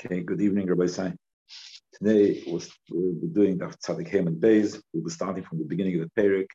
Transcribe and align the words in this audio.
Okay, 0.00 0.20
good 0.20 0.40
evening, 0.40 0.68
Rabbi 0.68 0.86
Sai. 0.86 1.12
Today 1.92 2.44
we'll 2.46 2.60
be 3.14 3.26
doing 3.26 3.58
Daf 3.58 3.74
Tzadik 3.78 4.14
and 4.14 4.40
Beis. 4.40 4.80
We'll 4.92 5.02
be 5.02 5.10
starting 5.10 5.42
from 5.42 5.58
the 5.58 5.64
beginning 5.64 6.00
of 6.00 6.08
the 6.08 6.22
Perik 6.22 6.46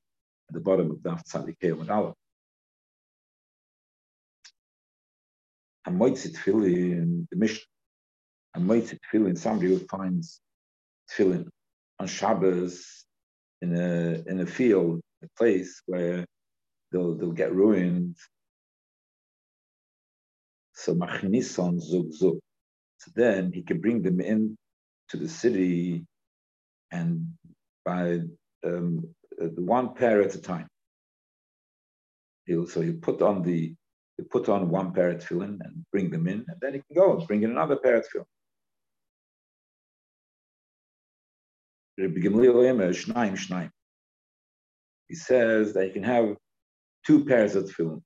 at 0.47 0.54
the 0.54 0.62
bottom 0.62 0.89
of 0.91 0.97
Daf 1.00 1.21
Tzadik 1.25 1.57
Hem 1.61 1.82
and 1.82 1.89
Aleph. 1.89 2.16
Hamoitzit 5.86 6.38
Tefillin, 6.38 7.27
the 7.29 7.36
Mishnah. 7.36 7.66
Hamoitzit 8.55 9.00
Tefillin, 9.11 9.38
somebody 9.38 9.71
who 9.71 9.80
finds 9.80 10.39
Tefillin 11.12 11.50
on 12.00 12.07
Shabbos 12.07 13.04
in 13.62 13.75
a 13.75 14.23
in 14.25 14.39
a 14.39 14.46
field, 14.46 15.02
a 15.21 15.28
place 15.38 15.82
where 15.86 16.25
they'll 16.94 17.16
they'll 17.16 17.34
get 17.34 17.54
ruined. 17.54 18.16
So 20.75 20.96
Machinison 20.96 21.81
Zug 21.81 22.13
Zug. 22.13 22.39
So 23.03 23.12
then 23.16 23.52
he 23.52 23.63
can 23.63 23.81
bring 23.81 24.02
them 24.02 24.21
in 24.21 24.57
to 25.09 25.17
the 25.17 25.27
city 25.27 26.05
and 26.91 27.34
by 27.84 28.21
um, 28.66 29.09
one 29.55 29.94
pair 29.94 30.21
at 30.21 30.35
a 30.35 30.41
time. 30.41 30.67
He'll, 32.45 32.66
so 32.66 32.80
you 32.80 32.94
put 32.94 33.21
on 33.21 33.44
the 33.44 33.75
you 34.17 34.25
put 34.25 34.47
on 34.47 34.70
one 34.70 34.94
pair 34.94 35.09
of 35.09 35.20
tefillin 35.20 35.59
and 35.66 35.84
bring 35.91 36.11
them 36.11 36.27
in, 36.27 36.45
and 36.47 36.58
then 36.61 36.75
he 36.75 36.81
can 36.81 36.95
go 36.95 37.17
and 37.17 37.27
bring 37.27 37.44
in 37.44 37.52
another 37.52 37.75
pair 37.75 37.95
of 37.95 38.05
tefillin. 38.05 38.25
He 45.09 45.16
says 45.16 45.73
that 45.73 45.88
you 45.88 45.94
can 45.94 46.03
have 46.03 46.38
two 47.05 47.25
pairs 47.25 47.55
of 47.55 47.66
tefillin, 47.66 48.02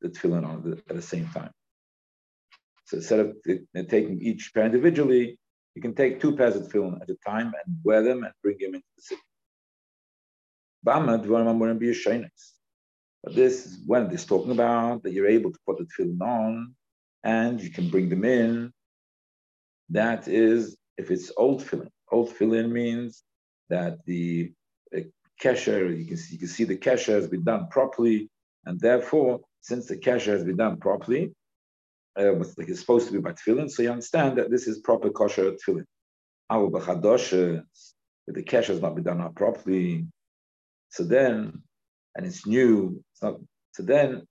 the 0.00 0.08
tefillin 0.08 0.46
on 0.46 0.62
the, 0.62 0.72
at 0.88 0.96
the 0.96 1.02
same 1.02 1.28
time. 1.28 1.52
So 2.92 2.98
instead 2.98 3.20
of 3.20 3.36
taking 3.88 4.20
each 4.20 4.52
pair 4.52 4.66
individually, 4.66 5.38
you 5.74 5.80
can 5.80 5.94
take 5.94 6.20
two 6.20 6.36
pairs 6.36 6.56
of 6.56 6.64
tefillin 6.64 7.00
at 7.00 7.08
a 7.08 7.16
time 7.26 7.46
and 7.46 7.76
wear 7.82 8.02
them 8.02 8.22
and 8.22 8.34
bring 8.42 8.58
them 8.60 8.74
into 8.74 8.86
the 8.98 9.02
city. 9.02 9.22
But 13.24 13.34
this 13.34 13.64
is 13.64 13.78
when 13.86 14.10
it's 14.10 14.26
talking 14.26 14.50
about 14.52 15.04
that 15.04 15.12
you're 15.12 15.26
able 15.26 15.52
to 15.52 15.58
put 15.66 15.78
the 15.78 15.86
tefillin 15.86 16.20
on 16.20 16.74
and 17.24 17.62
you 17.62 17.70
can 17.70 17.88
bring 17.88 18.10
them 18.10 18.26
in. 18.26 18.70
That 19.88 20.28
is 20.28 20.76
if 20.98 21.10
it's 21.10 21.32
old 21.38 21.64
tefillin. 21.64 21.88
Old 22.10 22.28
tefillin 22.28 22.70
means 22.70 23.22
that 23.70 24.04
the 24.04 24.52
kesher, 25.42 25.98
you 25.98 26.04
can 26.04 26.18
see, 26.18 26.34
you 26.34 26.38
can 26.40 26.48
see 26.48 26.64
the 26.64 26.76
kesher 26.76 27.14
has 27.14 27.26
been 27.26 27.44
done 27.44 27.68
properly, 27.70 28.28
and 28.66 28.78
therefore, 28.78 29.40
since 29.62 29.86
the 29.86 29.96
kesher 29.96 30.32
has 30.32 30.44
been 30.44 30.58
done 30.58 30.76
properly, 30.76 31.32
uh, 32.18 32.32
like 32.34 32.68
it's 32.68 32.80
supposed 32.80 33.06
to 33.06 33.12
be 33.12 33.18
by 33.18 33.32
tefillin, 33.32 33.70
so 33.70 33.82
you 33.82 33.90
understand 33.90 34.38
that 34.38 34.50
this 34.50 34.66
is 34.66 34.78
proper 34.80 35.10
kosher 35.10 35.52
tefillin. 35.52 35.84
Our 36.50 36.70
if 38.26 38.34
the 38.34 38.42
cash 38.42 38.66
has 38.68 38.80
not 38.80 38.94
been 38.94 39.04
done 39.04 39.32
properly, 39.34 40.06
so 40.90 41.04
then, 41.04 41.62
and 42.14 42.26
it's 42.26 42.46
new, 42.46 43.02
it's 43.12 43.22
not. 43.22 43.36
So 43.72 43.82
then, 43.82 44.26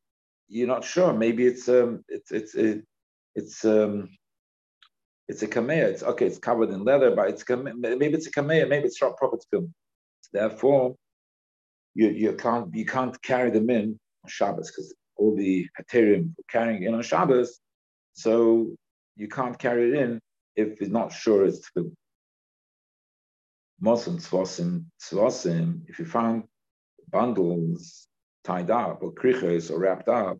you're 0.47 0.67
not 0.67 0.83
sure. 0.83 1.13
Maybe 1.13 1.45
it's 1.45 1.67
um, 1.67 2.03
it's 2.07 2.31
it's 2.31 2.53
it, 2.55 2.85
it's 3.35 3.65
um, 3.65 4.09
it's 5.27 5.41
a 5.41 5.47
kameya. 5.47 5.85
It's 5.85 6.03
okay. 6.03 6.27
It's 6.27 6.37
covered 6.37 6.69
in 6.69 6.83
leather, 6.83 7.15
but 7.15 7.29
it's 7.29 7.43
maybe 7.49 8.05
it's 8.07 8.27
a 8.27 8.31
kameya. 8.31 8.69
Maybe 8.69 8.85
it's 8.85 9.01
not 9.01 9.17
proper 9.17 9.37
tefillin. 9.37 9.71
Therefore, 10.31 10.95
you 11.95 12.09
you 12.09 12.33
can't 12.33 12.73
you 12.75 12.85
can't 12.85 13.19
carry 13.23 13.49
them 13.49 13.69
in 13.69 13.99
on 14.23 14.29
Shabbos 14.29 14.69
because 14.69 14.93
all 15.17 15.35
the 15.35 15.67
heterim 15.79 16.33
carrying 16.49 16.83
in 16.83 16.93
on 16.93 17.01
Shabbos 17.01 17.59
so 18.13 18.75
you 19.15 19.27
can't 19.27 19.57
carry 19.57 19.89
it 19.89 19.95
in 19.95 20.19
if 20.55 20.81
it's 20.81 20.91
not 20.91 21.11
sure 21.11 21.45
it's 21.45 21.69
tefillin. 21.69 21.93
Mosim 23.83 24.17
tzvasim 24.17 24.85
tzvasim, 25.01 25.81
if 25.87 25.97
you 25.99 26.05
found 26.05 26.43
bundles 27.09 28.07
tied 28.43 28.69
up 28.69 29.01
or 29.01 29.11
kriches 29.11 29.71
or 29.71 29.79
wrapped 29.79 30.07
up, 30.07 30.37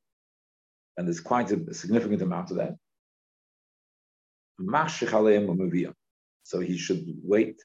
and 0.98 1.08
there's 1.08 1.20
quite 1.20 1.52
a, 1.52 1.74
significant 1.74 2.22
amount 2.22 2.52
of 2.52 2.58
that. 2.58 2.76
So 6.44 6.60
he 6.60 6.78
should 6.78 7.04
wait. 7.24 7.62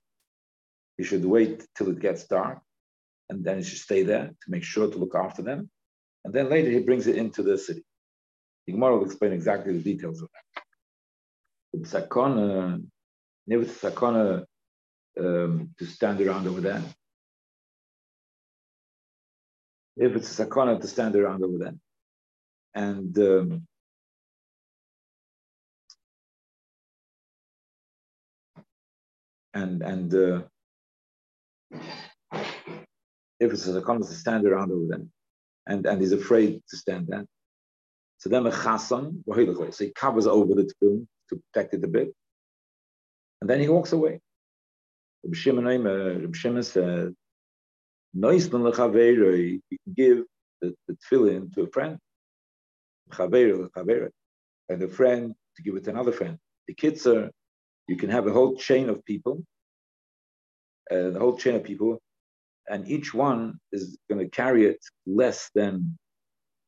He 0.97 1.05
should 1.05 1.25
wait 1.25 1.67
till 1.77 1.91
it 1.91 2.01
gets 2.01 2.25
dark, 2.25 2.61
and 3.29 3.45
then 3.45 3.59
he 3.59 3.65
should 3.65 3.79
stay 3.79 4.03
there 4.03 4.29
to 4.29 4.51
make 4.51 4.65
sure 4.65 4.91
to 4.91 4.99
look 4.99 5.15
after 5.15 5.43
them. 5.43 5.71
And 6.25 6.33
then 6.33 6.49
later 6.49 6.71
he 6.71 6.81
brings 6.81 7.07
it 7.07 7.17
into 7.17 7.43
the 7.43 7.59
city. 7.59 7.85
The 8.67 8.73
Gemara 8.73 8.97
will 8.97 9.05
explain 9.07 9.33
exactly 9.33 9.73
the 9.75 9.83
details 9.83 10.23
of 10.23 10.29
that. 10.35 10.63
The 11.73 11.87
sakona, 11.87 12.85
never 13.47 13.65
sakona 13.65 14.45
um, 15.19 15.71
to 15.79 15.87
stand 15.87 16.21
around 16.21 16.49
over 16.49 16.61
there. 16.61 16.83
If 19.97 20.17
it's 20.17 20.39
a 20.39 20.47
sakona 20.47 20.81
to 20.81 20.87
stand 20.89 21.15
around 21.15 21.45
over 21.45 21.59
there, 21.59 21.75
and 22.75 23.19
um, 23.19 23.67
and 29.55 29.83
and 29.83 30.15
uh, 30.15 30.43
if 33.41 33.53
it's 33.53 33.67
a 33.67 33.81
sakona 33.81 34.07
to 34.07 34.15
stand 34.15 34.47
around 34.47 34.73
over 34.73 34.87
there, 34.89 35.07
and 35.67 35.87
and 35.87 36.01
he's 36.01 36.13
afraid 36.13 36.63
to 36.69 36.77
stand 36.77 37.07
there, 37.07 37.27
so 38.19 38.29
then 38.29 38.47
a 38.47 38.51
chasan, 38.51 39.23
so 39.27 39.85
he 39.85 39.93
covers 39.93 40.27
over 40.27 40.55
the 40.55 40.65
tefillin 40.65 41.07
to 41.29 41.43
protect 41.53 41.75
it 41.75 41.85
a 41.85 41.89
bit, 41.89 42.15
and 43.41 43.51
then 43.51 43.61
he 43.61 43.69
walks 43.69 43.93
away. 43.93 44.21
Rabbi 45.25 45.37
Shimon 45.37 46.63
says, 46.63 47.13
"Noisman 48.17 48.63
lechaveiroi, 48.73 49.61
you 49.71 49.79
can 49.85 49.95
give 49.95 50.25
the, 50.61 50.75
the 50.89 50.95
tefillin 50.95 51.53
to 51.55 51.63
a 51.63 51.69
friend, 51.69 51.99
and 54.69 54.83
a 54.83 54.89
friend 54.89 55.35
to 55.57 55.63
give 55.63 55.77
it 55.77 55.85
to 55.85 55.91
another 55.91 56.13
friend. 56.13 56.39
The 56.69 56.75
kitzur, 56.75 57.31
you 57.89 57.97
can 57.97 58.11
have 58.11 58.27
a 58.27 58.33
whole 58.33 58.57
chain 58.57 58.89
of 58.89 59.05
people, 59.05 59.45
uh, 60.91 61.11
the 61.11 61.19
whole 61.19 61.37
chain 61.37 61.55
of 61.55 61.65
people, 61.65 62.01
and 62.69 62.89
each 62.89 63.15
one 63.15 63.61
is 63.73 63.97
going 64.09 64.19
to 64.25 64.29
carry 64.29 64.67
it 64.67 64.79
less 65.07 65.51
than 65.55 65.97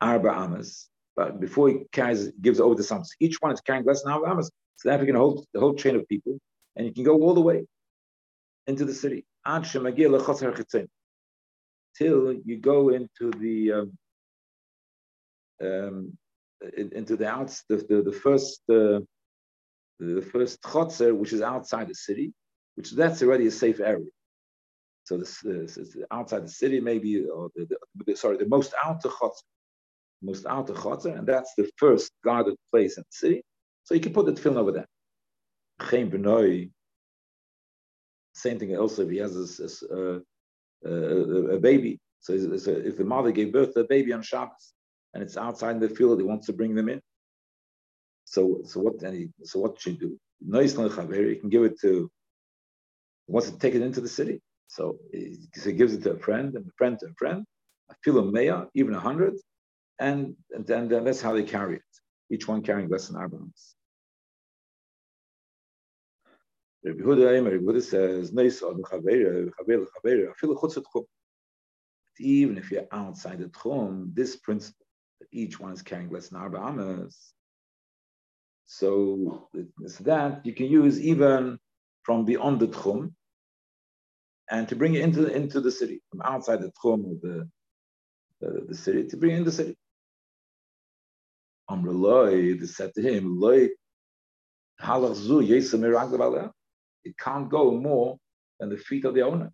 arba 0.00 0.30
amas, 0.30 0.88
but 1.18 1.40
before 1.40 1.68
he 1.68 1.78
carries, 1.90 2.30
gives 2.40 2.60
over 2.60 2.76
to 2.76 2.82
some, 2.84 3.02
each 3.18 3.38
one 3.40 3.52
is 3.52 3.60
carrying 3.60 3.84
less 3.84 4.02
than 4.02 4.12
half 4.12 4.22
amas. 4.24 4.52
So 4.76 4.88
that 4.88 5.00
you 5.00 5.06
can 5.06 5.16
hold 5.16 5.44
the 5.52 5.58
whole 5.58 5.74
chain 5.74 5.96
of 5.96 6.06
people, 6.06 6.38
and 6.76 6.86
you 6.86 6.94
can 6.94 7.02
go 7.02 7.20
all 7.22 7.34
the 7.34 7.40
way 7.40 7.66
into 8.68 8.84
the 8.84 8.94
city. 8.94 9.26
Till 11.98 12.34
you 12.48 12.56
go 12.58 12.90
into 12.90 13.32
the 13.44 13.72
um, 13.72 13.98
um, 15.60 16.16
into 16.76 17.16
the 17.16 17.28
outs 17.28 17.64
the, 17.68 17.76
the, 17.88 18.02
the 18.02 18.12
first 18.12 18.60
uh, 18.70 19.00
the 19.98 20.22
first 20.32 20.62
chotzer, 20.62 21.12
which 21.16 21.32
is 21.32 21.42
outside 21.42 21.88
the 21.88 21.94
city, 21.96 22.32
which 22.76 22.92
that's 22.92 23.20
already 23.24 23.48
a 23.48 23.50
safe 23.50 23.80
area. 23.80 24.06
So 25.02 25.16
this, 25.16 25.42
is 25.44 25.96
outside 26.12 26.44
the 26.44 26.56
city, 26.62 26.78
maybe, 26.78 27.26
or 27.26 27.50
the, 27.56 27.66
the, 28.06 28.14
sorry, 28.14 28.36
the 28.36 28.46
most 28.46 28.72
outer 28.84 29.08
chotzer, 29.08 29.42
outer 30.46 30.74
chotzer, 30.74 31.16
and 31.16 31.26
that's 31.26 31.54
the 31.56 31.70
first 31.76 32.12
guarded 32.24 32.56
place 32.70 32.96
in 32.96 33.02
the 33.02 33.16
city. 33.16 33.42
So 33.84 33.94
you 33.94 34.00
can 34.00 34.12
put 34.12 34.26
the 34.26 34.32
tefillin 34.32 34.56
over 34.56 34.72
there. 34.72 34.86
Same 38.34 38.58
thing 38.58 38.76
also 38.76 39.02
if 39.02 39.10
he 39.10 39.18
has 39.18 39.60
a, 39.60 39.68
a, 39.94 40.20
a, 40.84 40.90
a 41.56 41.58
baby. 41.58 41.98
So 42.20 42.32
if 42.34 42.96
the 42.96 43.04
mother 43.04 43.32
gave 43.32 43.52
birth 43.52 43.74
to 43.74 43.80
a 43.80 43.84
baby 43.84 44.12
on 44.12 44.22
Shabbos 44.22 44.74
and 45.14 45.22
it's 45.22 45.36
outside 45.36 45.76
in 45.76 45.80
the 45.80 45.88
field, 45.88 46.20
he 46.20 46.26
wants 46.26 46.46
to 46.46 46.52
bring 46.52 46.74
them 46.74 46.88
in. 46.88 47.00
So 48.24 48.60
so 48.64 48.80
what 48.80 49.00
he, 49.00 49.28
so 49.44 49.60
what 49.60 49.80
should 49.80 49.98
do? 49.98 50.18
He 50.40 51.36
can 51.36 51.48
give 51.48 51.64
it 51.64 51.80
to 51.80 52.10
he 53.26 53.32
wants 53.32 53.50
to 53.50 53.58
take 53.58 53.74
it 53.74 53.82
into 53.82 54.00
the 54.00 54.08
city. 54.08 54.40
So 54.66 54.98
he, 55.12 55.38
so 55.54 55.70
he 55.70 55.76
gives 55.76 55.94
it 55.94 56.02
to 56.02 56.12
a 56.12 56.18
friend 56.18 56.54
and 56.54 56.66
a 56.66 56.72
friend 56.76 56.98
to 57.00 57.06
a 57.06 57.14
friend, 57.14 57.44
a 57.90 57.94
filo 58.04 58.30
meya, 58.30 58.68
even 58.74 58.94
a 58.94 59.00
hundred, 59.00 59.34
and, 59.98 60.36
then, 60.50 60.88
then 60.88 61.04
that's 61.04 61.20
how 61.20 61.32
they 61.32 61.42
carry 61.42 61.76
it. 61.76 61.82
Each 62.30 62.46
one 62.46 62.62
carrying 62.62 62.88
less 62.88 63.08
than 63.08 63.20
arba'ams. 63.20 63.74
Rabbi 66.84 67.00
Huda 67.00 67.44
Rabbi 67.44 67.56
Huda 67.56 67.82
says, 67.82 68.32
even 72.20 72.58
if 72.58 72.70
you're 72.70 72.86
outside 72.92 73.38
the 73.38 73.46
tchum, 73.46 74.14
this 74.14 74.36
principle 74.36 74.86
that 75.20 75.28
each 75.32 75.58
one 75.58 75.72
is 75.72 75.82
carrying 75.82 76.10
less 76.10 76.28
than 76.28 76.40
arba 76.40 76.58
amas, 76.58 77.32
so 78.66 79.48
it's 79.80 79.98
that 79.98 80.44
you 80.44 80.52
can 80.52 80.66
use 80.66 81.00
even 81.00 81.58
from 82.02 82.24
beyond 82.24 82.60
the 82.60 82.68
tchum, 82.68 83.12
and 84.50 84.68
to 84.68 84.76
bring 84.76 84.94
it 84.94 85.02
into 85.02 85.26
into 85.26 85.60
the 85.60 85.70
city 85.70 86.00
from 86.10 86.22
outside 86.22 86.60
the 86.60 86.72
tchum 86.82 87.12
of 87.12 87.20
the, 87.20 87.48
the, 88.40 88.64
the 88.68 88.74
city 88.74 89.04
to 89.04 89.16
bring 89.16 89.36
in 89.36 89.44
the 89.44 89.52
city. 89.52 89.76
Amrullah, 91.70 92.58
they 92.58 92.66
said 92.66 92.92
to 92.94 93.02
him, 93.02 93.38
Loi, 93.38 93.68
It 97.04 97.18
can't 97.18 97.48
go 97.48 97.70
more 97.72 98.16
than 98.58 98.70
the 98.70 98.76
feet 98.76 99.04
of 99.04 99.14
the 99.14 99.22
owner. 99.22 99.50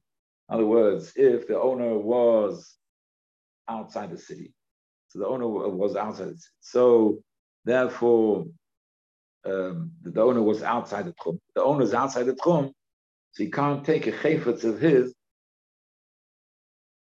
In 0.48 0.54
other 0.54 0.66
words, 0.66 1.12
if 1.16 1.46
the 1.48 1.60
owner 1.60 1.98
was 1.98 2.76
outside 3.68 4.10
the 4.10 4.18
city, 4.18 4.52
so 5.08 5.18
the 5.18 5.26
owner 5.26 5.48
was 5.48 5.96
outside 5.96 6.26
the 6.26 6.36
city. 6.36 6.52
So 6.60 7.22
therefore, 7.64 8.46
um, 9.46 9.92
the 10.02 10.22
owner 10.22 10.42
was 10.42 10.62
outside 10.62 11.06
the 11.06 11.12
tchum. 11.12 11.38
The 11.54 11.62
owner 11.62 11.82
is 11.82 11.94
outside 11.94 12.24
the 12.24 12.34
tchum, 12.34 12.72
so 13.32 13.42
he 13.42 13.50
can't 13.50 13.84
take 13.84 14.06
a 14.06 14.12
chayfetz 14.12 14.64
of 14.64 14.80
his 14.80 15.14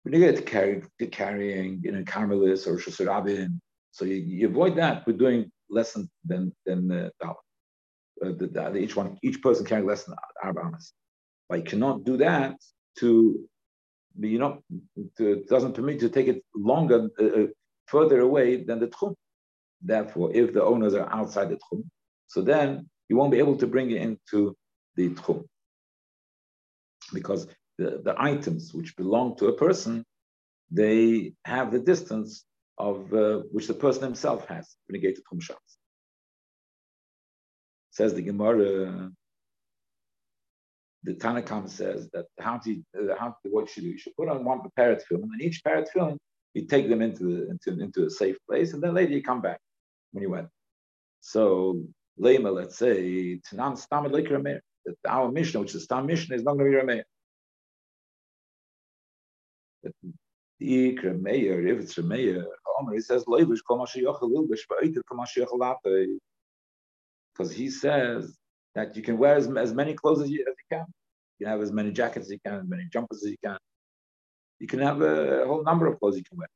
when 0.02 0.14
you 0.14 0.20
get 0.20 0.36
to, 0.36 0.42
carry, 0.42 0.82
to 0.98 1.06
carrying, 1.06 1.80
you 1.82 1.92
know, 1.92 2.02
Carmelis 2.02 2.66
or 2.66 2.78
Shusarabin. 2.78 3.60
So 3.90 4.04
you, 4.04 4.14
you, 4.14 4.48
avoid 4.48 4.76
that 4.76 5.06
with 5.06 5.18
doing 5.18 5.50
less 5.70 5.92
than 5.92 6.10
than, 6.24 6.52
than 6.66 6.88
the. 6.88 7.12
Uh, 7.20 8.32
the, 8.32 8.48
the, 8.48 8.76
each 8.76 8.96
one, 8.96 9.16
each 9.22 9.40
person 9.40 9.64
carrying 9.64 9.86
less 9.86 10.04
than 10.04 10.16
arbamas. 10.44 10.92
But 11.48 11.58
you 11.58 11.64
cannot 11.64 12.04
do 12.04 12.16
that 12.16 12.56
to, 12.98 13.48
you 14.18 14.38
know, 14.38 14.62
to, 15.18 15.44
doesn't 15.48 15.74
permit 15.74 16.00
to 16.00 16.08
take 16.08 16.26
it 16.26 16.44
longer, 16.54 17.08
uh, 17.20 17.24
uh, 17.24 17.46
further 17.86 18.20
away 18.20 18.64
than 18.64 18.80
the 18.80 18.88
tchum. 18.88 19.14
Therefore, 19.80 20.32
if 20.34 20.52
the 20.52 20.64
owners 20.64 20.94
are 20.94 21.08
outside 21.12 21.50
the 21.50 21.56
tchum, 21.56 21.84
so 22.26 22.42
then 22.42 22.88
you 23.08 23.16
won't 23.16 23.30
be 23.30 23.38
able 23.38 23.56
to 23.56 23.66
bring 23.66 23.90
it 23.90 24.02
into 24.02 24.56
the 24.96 25.10
tchum. 25.10 25.44
Because 27.12 27.46
the, 27.78 28.00
the 28.04 28.14
items 28.18 28.74
which 28.74 28.96
belong 28.96 29.36
to 29.36 29.46
a 29.46 29.52
person, 29.52 30.04
they 30.70 31.34
have 31.44 31.70
the 31.70 31.78
distance 31.78 32.44
of 32.78 33.12
uh, 33.12 33.42
which 33.52 33.66
the 33.66 33.74
person 33.74 34.04
himself 34.04 34.46
has 34.46 34.76
negated 34.88 35.22
tchum 35.24 35.42
shots. 35.42 35.78
Says 37.90 38.14
the 38.14 38.22
Gemara, 38.22 39.10
the 41.02 41.14
Tanakam 41.14 41.68
says 41.68 42.08
that 42.12 42.26
how 42.38 42.58
to, 42.58 42.82
uh, 42.98 43.14
how 43.18 43.36
what 43.44 43.62
you 43.62 43.66
should 43.72 43.82
do, 43.82 43.88
you 43.90 43.98
should 43.98 44.16
put 44.16 44.28
on 44.28 44.44
one 44.44 44.60
parrot 44.76 45.02
film, 45.08 45.24
and 45.32 45.42
each 45.42 45.62
parrot 45.64 45.88
film, 45.92 46.16
you 46.54 46.66
take 46.66 46.88
them 46.88 47.02
into, 47.02 47.24
the, 47.24 47.50
into, 47.50 47.82
into 47.82 48.06
a 48.06 48.10
safe 48.10 48.36
place, 48.48 48.72
and 48.72 48.82
then 48.82 48.94
later 48.94 49.12
you 49.12 49.22
come 49.22 49.40
back 49.40 49.58
when 50.12 50.22
you 50.22 50.30
went. 50.30 50.48
So 51.20 51.82
Lema, 52.20 52.54
let's 52.54 52.76
say, 52.76 53.40
Tanan 53.50 53.78
Stamad 53.78 54.12
Lake 54.12 54.28
Rameir. 54.28 54.60
That 54.86 54.96
our 55.06 55.30
mission, 55.30 55.60
which 55.60 55.74
is 55.74 55.84
Stam 55.84 56.06
mission, 56.06 56.34
is 56.34 56.42
not 56.42 56.56
going 56.56 56.72
to 56.72 56.78
be 56.78 56.82
Rameir. 56.82 57.02
Meir, 60.60 61.66
if 61.66 61.80
it's 61.80 61.98
Omer, 61.98 62.94
he 62.94 63.00
says, 63.00 63.24
Leivish, 63.26 63.62
Kol 63.66 63.78
Masha 63.78 64.00
Yochel 64.00 64.30
Ilbish, 64.32 64.66
Va'iter 64.70 65.00
Kol 65.08 65.18
Masha 65.18 65.46
Because 67.32 67.52
he 67.52 67.70
says 67.70 68.36
that 68.74 68.96
you 68.96 69.02
can 69.02 69.18
wear 69.18 69.36
as, 69.36 69.48
as 69.56 69.72
many 69.72 69.94
clothes 69.94 70.22
as 70.22 70.30
you, 70.30 70.40
as 70.48 70.54
you 70.56 70.76
can. 70.76 70.86
You 71.38 71.46
can 71.46 71.52
have 71.52 71.62
as 71.62 71.72
many 71.72 71.92
jackets 71.92 72.26
as 72.26 72.32
you 72.32 72.40
can, 72.44 72.54
as 72.60 72.68
many 72.68 72.84
jumpers 72.92 73.22
as 73.24 73.30
you 73.30 73.36
can. 73.42 73.58
You 74.58 74.66
can 74.66 74.80
have 74.80 75.00
a, 75.02 75.42
a 75.42 75.46
whole 75.46 75.62
number 75.62 75.86
of 75.86 75.98
clothes 76.00 76.16
you 76.16 76.24
can 76.28 76.38
wear. 76.38 76.48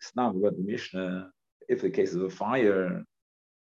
It's 0.00 0.14
not 0.16 0.34
about 0.34 0.56
the 0.56 0.62
Mishnah. 0.62 1.30
If 1.68 1.80
the 1.80 1.90
case 1.90 2.14
of 2.14 2.22
a 2.22 2.30
fire, 2.30 3.04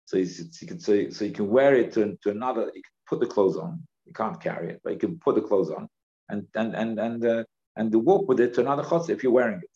so 0.06 0.18
you, 0.18 0.28
you 0.62 0.68
can 0.68 0.80
so 0.80 0.94
you 0.94 1.32
can 1.32 1.48
wear 1.48 1.76
it 1.76 1.94
to, 1.94 2.18
to 2.24 2.30
another. 2.32 2.66
You 2.66 2.82
can 2.82 2.92
put 3.08 3.20
the 3.20 3.28
clothes 3.28 3.58
on. 3.58 3.84
You 4.06 4.14
can't 4.14 4.42
carry 4.42 4.72
it, 4.72 4.82
but 4.84 4.94
you 4.94 5.00
can 5.00 5.20
put 5.20 5.36
the 5.36 5.42
clothes 5.42 5.70
on 5.70 5.88
and 6.30 6.48
and 6.56 6.76
and 6.76 7.00
and 7.00 7.26
uh, 7.26 7.44
and 7.76 7.92
the 7.92 8.00
walk 8.00 8.28
with 8.28 8.40
it 8.40 8.54
to 8.54 8.62
another 8.62 8.84
chutz 8.84 9.10
if 9.10 9.24
you're 9.24 9.32
wearing 9.32 9.60
it. 9.60 9.70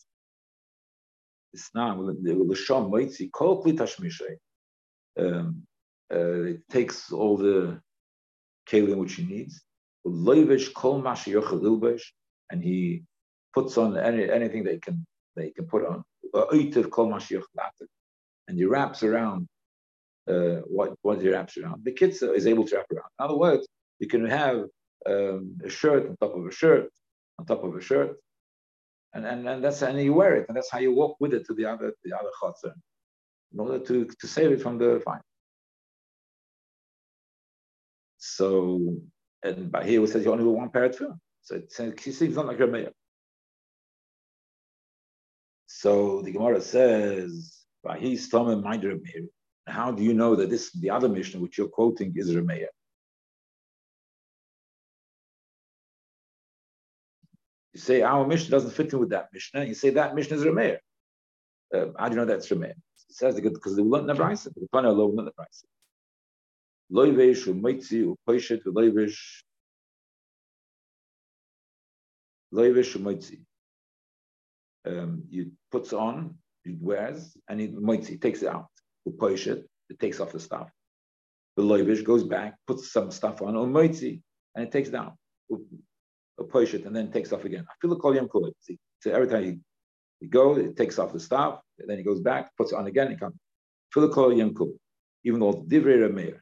Um, 5.18 5.62
uh, 6.12 6.42
it 6.54 6.68
takes 6.68 7.12
all 7.12 7.36
the 7.36 7.80
kalim 8.66 8.98
which 8.98 9.14
he 9.14 9.24
needs. 9.24 9.62
And 12.50 12.62
he 12.62 13.02
puts 13.52 13.76
on 13.76 13.98
any, 13.98 14.30
anything 14.30 14.64
that 14.64 14.74
he 14.74 14.80
can 14.80 15.04
that 15.36 15.44
he 15.44 15.50
can 15.52 15.66
put 15.66 15.84
on. 15.84 16.04
and 18.48 18.58
he 18.58 18.64
wraps 18.64 19.02
around 19.02 19.46
uh, 20.28 20.60
what, 20.66 20.94
what 21.02 21.20
he 21.20 21.28
wraps 21.28 21.56
around. 21.56 21.84
The 21.84 21.92
kid 21.92 22.10
is 22.10 22.46
able 22.46 22.64
to 22.66 22.76
wrap 22.76 22.86
around. 22.90 23.10
In 23.18 23.24
other 23.24 23.36
words, 23.36 23.66
you 24.00 24.08
can 24.08 24.26
have 24.26 24.64
um, 25.06 25.58
a 25.64 25.68
shirt 25.68 26.08
on 26.08 26.16
top 26.16 26.34
of 26.34 26.46
a 26.46 26.50
shirt, 26.50 26.90
on 27.38 27.46
top 27.46 27.64
of 27.64 27.74
a 27.74 27.80
shirt, 27.80 28.16
and, 29.14 29.26
and, 29.26 29.48
and 29.48 29.64
that's 29.64 29.82
and 29.82 30.00
you 30.00 30.14
wear 30.14 30.36
it, 30.36 30.46
and 30.48 30.56
that's 30.56 30.70
how 30.70 30.78
you 30.78 30.92
walk 30.92 31.16
with 31.20 31.32
it 31.34 31.46
to 31.46 31.54
the 31.54 31.64
other 31.64 31.92
the 32.04 32.12
other 32.12 32.30
chutzner, 32.40 32.74
in 33.52 33.60
order 33.60 33.78
to, 33.78 34.04
to 34.20 34.26
save 34.26 34.52
it 34.52 34.62
from 34.62 34.78
the 34.78 35.00
fire. 35.04 35.22
So, 38.18 38.96
and 39.42 39.70
by 39.70 39.84
here 39.84 40.02
it 40.02 40.08
says 40.08 40.24
you 40.24 40.32
only 40.32 40.44
have 40.44 40.52
one 40.52 40.70
pair 40.70 40.84
of 40.84 40.96
tefillin. 40.96 41.18
So 41.42 41.54
it 41.54 41.72
seems 41.72 42.36
not 42.36 42.46
like 42.46 42.60
a 42.60 42.66
mayor. 42.66 42.92
So 45.66 46.22
the 46.22 46.32
Gemara 46.32 46.60
says, 46.60 47.62
by 47.84 47.98
his 47.98 48.28
Tom 48.28 48.62
minder 48.62 48.90
of 48.90 49.02
Meir, 49.02 49.26
how 49.66 49.92
do 49.92 50.02
you 50.02 50.12
know 50.12 50.34
that 50.34 50.50
this 50.50 50.72
the 50.72 50.90
other 50.90 51.08
Mishnah 51.08 51.40
which 51.40 51.56
you're 51.56 51.68
quoting 51.68 52.12
is 52.16 52.34
Remeah? 52.34 52.66
You 57.78 57.84
say 57.84 58.02
our 58.02 58.26
Mishnah 58.26 58.50
doesn't 58.50 58.72
fit 58.72 58.92
in 58.92 58.98
with 58.98 59.10
that 59.10 59.28
Mishnah. 59.32 59.64
You 59.64 59.72
say 59.72 59.90
that 59.90 60.12
Mishnah 60.16 60.36
is 60.38 60.42
Remeah. 60.42 60.78
Uh, 61.72 61.86
how 61.96 62.08
do 62.08 62.16
you 62.16 62.20
know 62.20 62.24
that's 62.24 62.48
Remeah? 62.48 62.70
It 62.70 62.76
says 63.10 63.40
because 63.40 63.76
they 63.76 63.82
learned 63.82 64.08
the 64.08 64.14
Brisa. 64.14 64.52
The 64.52 64.66
Tana 64.74 64.90
lo 64.90 65.06
learned 65.06 65.28
the 65.28 65.32
Brisa. 65.38 65.62
Loivesh 66.92 67.46
u'moitzi 67.46 68.16
u'poishet 68.28 68.64
u'loivesh 68.66 69.16
loivesh 72.52 72.96
u'moitzi. 72.96 73.44
Um, 74.84 75.22
you 75.30 75.52
puts 75.70 75.92
on, 75.92 76.34
he 76.64 76.76
wears, 76.80 77.36
and 77.48 77.60
it 77.60 77.76
moitzi 77.76 78.20
takes 78.20 78.42
it 78.42 78.48
out 78.48 78.66
push 79.20 79.46
it, 79.46 79.68
it 79.88 80.00
takes 80.00 80.18
off 80.18 80.32
the 80.32 80.40
stuff. 80.40 80.68
The 81.56 81.62
loivish 81.62 82.02
goes 82.02 82.24
back, 82.24 82.56
puts 82.66 82.90
some 82.92 83.12
stuff 83.12 83.40
on, 83.40 83.54
umoitzi, 83.54 84.20
and 84.56 84.66
it 84.66 84.72
takes 84.72 84.88
down. 84.88 85.12
Push 86.44 86.74
it 86.74 86.84
and 86.84 86.94
then 86.94 87.10
takes 87.10 87.32
off 87.32 87.44
again. 87.44 87.66
I 87.68 87.74
feel 87.80 87.98
kol 87.98 88.14
yom 88.14 88.28
so 88.30 89.10
every 89.10 89.28
time 89.28 89.62
you, 90.20 90.28
go, 90.28 90.56
it 90.56 90.76
takes 90.76 90.98
off 90.98 91.12
the 91.12 91.20
stuff, 91.20 91.60
then 91.78 91.98
he 91.98 92.04
goes 92.04 92.20
back, 92.20 92.56
puts 92.56 92.72
it 92.72 92.76
on 92.76 92.86
again, 92.86 93.08
and 93.08 93.20
comes. 93.20 93.34
Feel 93.92 94.08
kol 94.08 94.32
yom 94.32 94.54
even 95.24 95.40
though 95.40 95.52
divrei 95.52 95.98
Rameir. 95.98 96.38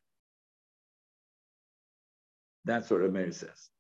That's 2.65 2.91
what 2.91 3.01
Rameir 3.01 3.33
says. 3.33 3.71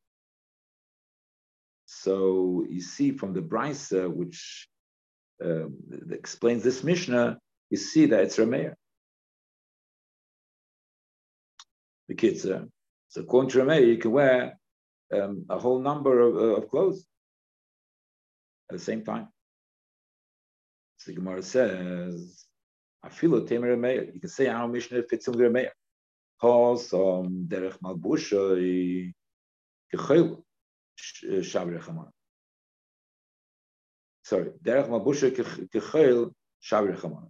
So 1.87 2.65
you 2.69 2.81
see 2.81 3.13
from 3.13 3.33
the 3.33 3.43
Brisa, 3.43 4.13
which 4.13 4.69
um, 5.45 5.77
explains 6.11 6.63
this 6.63 6.83
Mishnah, 6.83 7.39
you 7.71 7.77
see 7.77 8.07
that 8.07 8.23
it's 8.23 8.37
Rameir. 8.37 8.75
The 12.09 12.15
kids, 12.15 12.47
uh, 12.47 12.65
so 13.09 13.21
according 13.23 13.51
to 13.51 13.59
Rameir, 13.59 13.87
you 13.87 13.99
can 13.99 14.13
wear 14.13 14.59
um, 15.13 15.47
a 15.49 15.59
whole 15.59 15.81
number 15.81 16.21
of, 16.21 16.37
uh, 16.37 16.61
of 16.61 16.69
clothes 16.69 17.07
at 18.71 18.79
the 18.79 18.83
same 18.83 19.05
time. 19.05 19.29
So 20.99 21.11
the 21.11 21.17
Gemara 21.17 21.43
says, 21.43 22.45
I 23.03 23.09
feel 23.09 23.35
a 23.37 23.47
Tamer 23.47 23.77
Rameir. 23.77 24.13
You 24.13 24.21
can 24.21 24.29
say 24.29 24.49
our 24.49 24.67
Mishnah 24.67 25.05
fits 25.05 25.29
in 25.29 25.35
with 25.35 25.43
Rameir. 25.43 25.71
Cause 26.41 26.93
um 26.93 27.47
derech 27.49 27.79
malbusha 27.81 29.13
kechel 29.95 30.43
shavre 30.99 31.81
chamar. 31.81 32.11
Sorry, 34.23 34.51
derech 34.63 34.89
malbusha 34.89 35.31
kechel 35.31 36.33
shavre 36.61 36.99
chamar. 36.99 37.29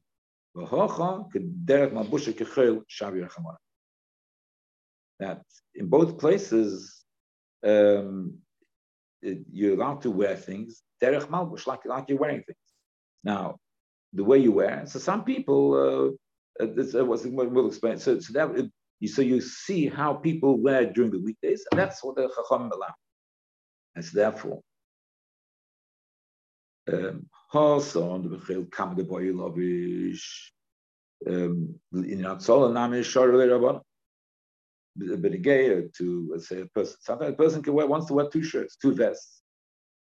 That 5.21 5.43
in 5.75 5.87
both 5.87 6.19
places, 6.19 7.06
um, 7.67 8.39
you're 9.23 9.75
allowed 9.75 10.03
to 10.03 10.11
wear 10.11 10.37
things, 10.37 10.83
derech 11.03 11.29
malbush, 11.29 11.67
like, 11.67 11.85
like 11.85 12.09
you're 12.09 12.19
wearing 12.19 12.43
things. 12.43 12.59
Now, 13.25 13.57
the 14.13 14.25
way 14.25 14.39
you 14.39 14.53
wear, 14.53 14.85
so 14.87 14.99
some 14.99 15.25
people, 15.25 15.75
uh, 15.75 16.65
uh 16.65 16.69
this 16.75 16.95
uh, 16.95 17.05
we'll 17.05 17.67
explain. 17.67 17.99
So, 17.99 18.21
so 18.21 18.33
that 18.33 18.71
so 19.07 19.23
you 19.23 19.41
see 19.41 19.89
how 19.89 20.15
people 20.15 20.59
wear 20.59 20.87
during 20.87 21.11
the 21.11 21.21
weekdays, 21.21 21.67
and 21.71 21.79
that's 21.79 22.03
what 22.03 22.17
the 22.17 22.31
chacham 22.35 22.71
allow. 22.73 22.95
And 23.95 24.05
so 24.05 24.19
therefore, 24.19 24.61
um, 26.91 27.29
um, 31.27 31.79
But 34.99 35.33
again, 35.33 35.91
to 35.99 36.29
let's 36.31 36.49
say 36.49 36.63
a 36.63 36.67
person, 36.67 36.97
sometimes 37.01 37.33
a 37.33 37.37
person 37.37 37.63
can 37.63 37.75
wear 37.75 37.87
wants 37.87 38.07
to 38.07 38.15
wear 38.15 38.29
two 38.29 38.43
shirts, 38.43 38.77
two 38.77 38.95
vests. 38.95 39.43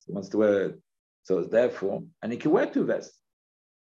He 0.05 0.11
wants 0.11 0.29
to 0.29 0.37
wear 0.37 0.73
so 1.23 1.39
it's 1.39 1.49
therefore, 1.49 2.03
and 2.21 2.31
he 2.31 2.37
can 2.37 2.51
wear 2.51 2.65
two 2.65 2.85
vests, 2.85 3.17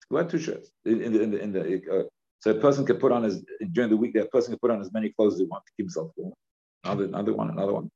he 0.01 0.07
can 0.07 0.15
wear 0.15 0.31
two 0.31 0.39
shirts 0.39 0.71
in, 0.85 0.99
the 0.99 1.21
in 1.21 1.31
the, 1.31 1.39
in 1.41 1.51
the 1.51 1.81
uh, 1.91 2.03
So 2.39 2.51
a 2.51 2.55
person 2.55 2.85
can 2.85 2.97
put 2.97 3.11
on 3.11 3.23
his 3.23 3.43
during 3.73 3.89
the 3.89 3.97
week. 3.97 4.13
That 4.13 4.31
person 4.31 4.53
can 4.53 4.59
put 4.59 4.71
on 4.71 4.79
as 4.79 4.93
many 4.93 5.09
clothes 5.09 5.33
as 5.33 5.39
he 5.39 5.45
wants 5.45 5.65
to 5.65 5.73
keep 5.75 5.85
himself 5.87 6.11
warm. 6.15 6.33
Another, 6.85 7.05
another 7.05 7.33
one, 7.33 7.49
another 7.49 7.73
one, 7.73 7.91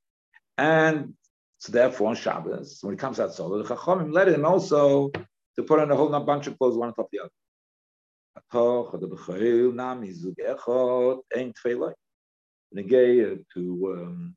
and 0.58 1.14
so 1.58 1.72
therefore 1.72 2.08
on 2.08 2.16
Shabbos, 2.16 2.78
when 2.82 2.94
he 2.94 2.98
comes 2.98 3.18
out 3.20 3.32
solo, 3.32 3.62
the 3.62 3.74
Chachamim 3.74 4.12
let 4.12 4.28
him 4.28 4.44
also 4.44 5.10
to 5.56 5.62
put 5.62 5.80
on 5.80 5.90
a 5.90 5.96
whole 5.96 6.08
bunch 6.20 6.46
of 6.46 6.58
clothes, 6.58 6.76
one 6.76 6.88
on 6.88 6.94
top 6.94 7.06
of 7.06 7.10
the 7.12 7.20
other. 7.20 7.30
To 12.74 13.44
um, 13.92 14.36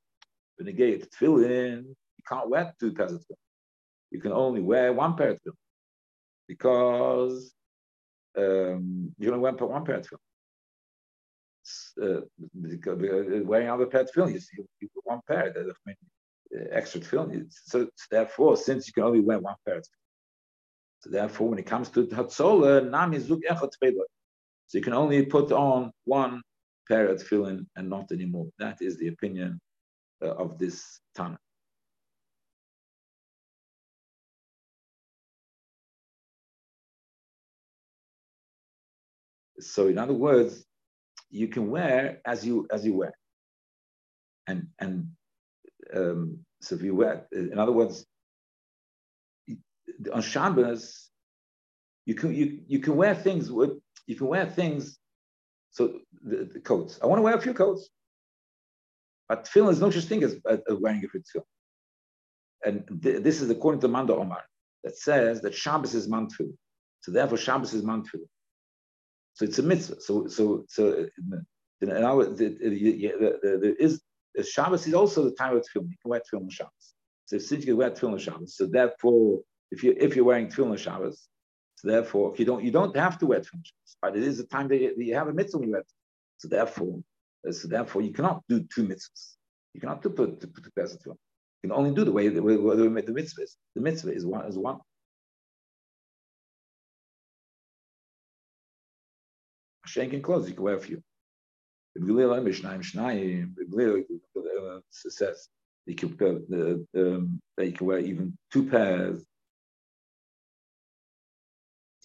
negay 0.61 1.01
to 1.01 1.07
tefillin, 1.07 1.83
you 1.85 2.23
can't 2.27 2.49
wear 2.49 2.73
two 2.79 2.93
pairs 2.93 3.13
of 3.13 3.21
tefillin. 3.21 3.37
You 4.11 4.21
can 4.21 4.31
only 4.31 4.61
wear 4.61 4.93
one 4.93 5.15
pair 5.15 5.29
of 5.31 5.37
tefillin 5.37 5.53
because 6.47 7.53
um, 8.37 9.13
you 9.17 9.29
only 9.29 9.39
wear 9.39 9.53
one 9.53 9.85
pair 9.85 9.95
of 9.95 10.07
tefillin. 10.07 10.19
Uh, 12.01 12.21
uh, 12.91 13.43
wearing 13.43 13.69
other 13.69 13.85
pair 13.85 14.01
of 14.01 14.11
tefillin, 14.11 14.33
you 14.33 14.39
see 14.39 14.57
you 14.81 14.89
put 14.93 15.05
one 15.05 15.21
pair. 15.27 15.53
I 15.57 15.63
mean, 15.85 15.95
uh, 16.55 16.67
extra 16.71 17.01
tefillin. 17.01 17.51
So, 17.65 17.87
therefore, 18.11 18.57
since 18.57 18.87
you 18.87 18.93
can 18.93 19.03
only 19.03 19.21
wear 19.21 19.39
one 19.39 19.55
pair 19.65 19.77
of 19.77 19.83
tefillin, 19.83 20.05
so 21.05 21.11
therefore, 21.11 21.49
when 21.49 21.59
it 21.59 21.67
comes 21.67 21.89
to 21.89 22.07
Hatzola, 22.07 22.89
Nami 22.89 23.19
Zug 23.19 23.41
Echot 23.49 23.71
So 23.79 23.97
you 24.73 24.81
can 24.81 24.93
only 24.93 25.23
put 25.25 25.51
on 25.51 25.91
one 26.05 26.41
pair 26.87 27.07
of 27.07 27.21
tefillin 27.21 27.65
and 27.75 27.89
not 27.89 28.11
anymore. 28.11 28.47
That 28.59 28.81
is 28.81 28.97
the 28.97 29.07
opinion 29.07 29.59
uh, 30.23 30.31
of 30.31 30.57
this 30.57 30.99
Tana. 31.15 31.37
So 39.59 39.87
in 39.87 39.97
other 39.97 40.13
words, 40.13 40.65
you 41.29 41.47
can 41.47 41.69
wear 41.69 42.21
as 42.25 42.45
you 42.45 42.67
as 42.71 42.85
you 42.85 42.95
wear. 42.95 43.13
And 44.47 44.67
and 44.79 45.09
um, 45.93 46.39
so 46.61 46.75
if 46.75 46.81
you 46.81 46.95
wear, 46.95 47.27
in 47.31 47.57
other 47.57 47.71
words, 47.71 48.05
on 50.13 50.21
Shabbos, 50.21 51.09
you 52.05 52.15
can 52.15 52.33
you 52.33 52.61
you 52.67 52.79
can 52.79 52.95
wear 52.95 53.15
things 53.15 53.51
with 53.51 53.71
you 54.07 54.15
can 54.15 54.27
wear 54.27 54.45
things. 54.45 54.97
So 55.75 55.99
the, 56.23 56.49
the 56.53 56.61
coats. 56.61 56.99
I 57.03 57.05
want 57.05 57.19
to 57.19 57.21
wear 57.21 57.35
a 57.35 57.41
few 57.41 57.53
coats, 57.53 57.89
but 59.27 59.43
tefillin 59.43 59.71
is 59.71 59.81
no 59.81 59.91
such 59.91 60.05
thing 60.05 60.23
as 60.23 60.37
uh, 60.49 60.55
wearing 60.79 61.03
a 61.03 61.07
tefillin. 61.07 61.43
And 62.65 63.01
th- 63.03 63.21
this 63.21 63.41
is 63.41 63.49
according 63.49 63.81
to 63.81 63.89
Manda 63.89 64.15
Omar 64.15 64.43
that 64.85 64.97
says 64.97 65.41
that 65.41 65.53
Shabbos 65.53 65.93
is 65.93 66.07
man 66.07 66.29
So 66.29 67.11
therefore, 67.11 67.37
Shabbos 67.37 67.73
is 67.73 67.83
man 67.83 68.05
So 68.05 69.43
it's 69.43 69.59
a 69.59 69.63
mitzvah. 69.63 69.99
So 69.99 70.27
so 70.27 70.63
so. 70.69 71.07
In 71.81 71.91
our, 71.91 72.23
the, 72.23 72.57
the, 72.57 72.69
the, 72.69 73.59
there 73.61 73.75
is 73.75 74.01
Shabbos 74.49 74.87
is 74.87 74.93
also 74.93 75.25
the 75.25 75.35
time 75.35 75.57
of 75.57 75.63
tefillin. 75.63 75.89
You 75.89 75.97
can 76.01 76.09
wear 76.11 76.21
tefillin 76.21 76.43
on 76.43 76.49
Shabbos. 76.49 76.93
So 77.25 77.37
since 77.37 77.65
you 77.65 77.73
can 77.73 77.77
wear 77.77 77.91
tefillin 77.91 78.13
on 78.13 78.19
Shabbos, 78.19 78.55
so 78.55 78.65
therefore 78.65 79.41
if 79.71 79.83
you 79.83 79.93
if 79.99 80.15
you're 80.15 80.23
wearing 80.23 80.47
tefillin 80.47 80.71
on 80.71 80.77
Shabbos, 80.77 81.27
so 81.75 81.87
therefore 81.89 82.33
if 82.33 82.39
you 82.39 82.45
don't 82.45 82.63
you 82.63 82.71
don't 82.71 82.95
have 82.95 83.17
to 83.19 83.25
wear 83.25 83.43
Shabbos, 83.43 83.97
but 84.01 84.15
it 84.15 84.23
is 84.23 84.39
a 84.39 84.45
time 84.45 84.67
that 84.69 84.77
you, 84.77 84.95
that 84.95 85.03
you 85.03 85.15
have 85.15 85.27
a 85.27 85.33
mitzvah 85.33 85.65
you 85.65 85.71
wear. 85.71 85.83
So 86.37 86.47
therefore, 86.47 87.01
so 87.49 87.67
therefore 87.67 88.01
you 88.01 88.11
cannot 88.11 88.43
do 88.49 88.65
two 88.73 88.83
mitzvahs. 88.83 89.35
You 89.73 89.81
cannot 89.81 90.01
do 90.01 90.09
put 90.09 90.39
to 90.41 90.47
put 90.47 90.63
the 90.63 90.71
pairs 90.71 90.97
You 91.05 91.17
can 91.63 91.71
only 91.71 91.93
do 91.93 92.05
the 92.05 92.11
way 92.11 92.29
the, 92.29 92.41
way, 92.41 92.55
the, 92.55 93.01
the 93.05 93.11
mitzvah 93.11 93.41
is. 93.41 93.57
The 93.75 93.81
mitzvah 93.81 94.13
is 94.13 94.25
one 94.25 94.45
is 94.45 94.57
one. 94.57 94.79
Shank 99.85 100.13
and 100.13 100.23
clothes, 100.23 100.49
you 100.49 100.55
can 100.55 100.63
wear 100.63 100.75
a 100.75 100.79
few. 100.79 101.01
says 105.11 105.47
you 105.85 105.95
can, 105.95 106.87
um, 106.97 107.41
that 107.55 107.65
you 107.65 107.71
can 107.71 107.87
wear 107.87 107.99
even 107.99 108.37
two 108.51 108.67
pairs 108.69 109.23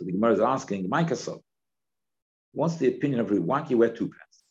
so 0.00 0.06
the 0.06 0.12
Gemara 0.12 0.32
is 0.32 0.40
asking, 0.40 0.88
my 0.88 1.04
kasov, 1.04 1.42
what's 2.52 2.76
the 2.76 2.88
opinion 2.88 3.20
of 3.20 3.30
you 3.30 3.42
wear 3.42 3.90
two 3.90 4.08
pants? 4.08 4.44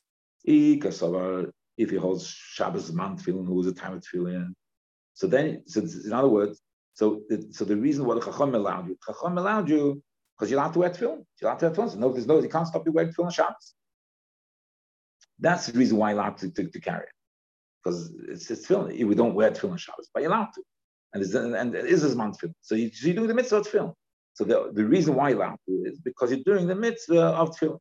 If 0.43 1.89
he 1.89 1.95
holds 1.95 2.27
Shabbos 2.27 2.91
man 2.93 3.17
tefillin, 3.17 3.47
who 3.47 3.59
is 3.59 3.65
a 3.65 3.73
time 3.73 3.93
of 3.93 4.03
tefillin. 4.03 4.53
So 5.15 5.25
then, 5.25 5.63
so 5.65 5.81
in 5.81 6.13
other 6.13 6.27
words, 6.27 6.61
so 6.93 7.21
the, 7.29 7.47
so 7.49 7.65
the 7.65 7.75
reason 7.75 8.05
why 8.05 8.13
the 8.13 8.21
Chacham 8.21 8.53
allowed 8.53 8.89
you, 8.89 8.97
Chacham 9.03 9.39
allowed 9.39 9.69
you 9.69 10.03
because 10.37 10.51
you're 10.51 10.59
allowed 10.59 10.73
to 10.73 10.79
wear 10.79 10.91
tefillin. 10.91 11.25
You're 11.41 11.49
allowed 11.49 11.59
to 11.59 11.65
wear 11.65 11.73
tefillin. 11.73 11.91
So 11.93 11.97
no, 11.97 12.13
there's 12.13 12.27
no, 12.27 12.39
you 12.39 12.47
can't 12.47 12.67
stop 12.67 12.85
you 12.85 12.91
wearing 12.91 13.11
tefillin 13.11 13.33
Shabbos. 13.33 13.73
That's 15.39 15.65
the 15.65 15.79
reason 15.79 15.97
why 15.97 16.11
you're 16.11 16.19
allowed 16.19 16.37
to, 16.37 16.51
to, 16.51 16.67
to 16.67 16.79
carry 16.79 17.05
it. 17.05 17.13
Because 17.83 18.13
it's, 18.27 18.51
it's 18.51 18.67
tefillin. 18.67 19.03
We 19.03 19.15
don't 19.15 19.33
wear 19.33 19.49
tefillin 19.49 19.79
Shabbos, 19.79 20.09
but 20.13 20.21
you're 20.21 20.31
allowed 20.31 20.49
to. 20.53 20.61
And, 21.13 21.23
and, 21.23 21.55
and 21.55 21.73
it 21.73 21.85
is 21.85 22.03
a 22.03 22.15
month 22.15 22.37
tefillin. 22.39 22.53
So 22.61 22.75
you, 22.75 22.91
so 22.93 23.07
you 23.07 23.15
do 23.15 23.25
the 23.25 23.33
mitzvah 23.33 23.61
tefillin. 23.61 23.95
So 24.33 24.43
the, 24.45 24.71
the 24.73 24.85
reason 24.85 25.15
why 25.15 25.33
to 25.33 25.57
is 25.67 25.99
because 25.99 26.31
you're 26.31 26.43
doing 26.43 26.67
the 26.67 26.75
mitzvah 26.75 27.19
of 27.19 27.57
tefillin. 27.57 27.79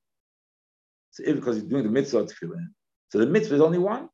So 1.12 1.22
if 1.24 1.36
because 1.36 1.58
you're 1.58 1.68
doing 1.68 1.84
the 1.84 1.90
mitzvah 1.90 2.18
of 2.18 2.26
tefillin, 2.26 2.66
so 3.10 3.18
the 3.18 3.26
mitzvah 3.26 3.54
is 3.56 3.60
only 3.60 3.78
one. 3.78 4.08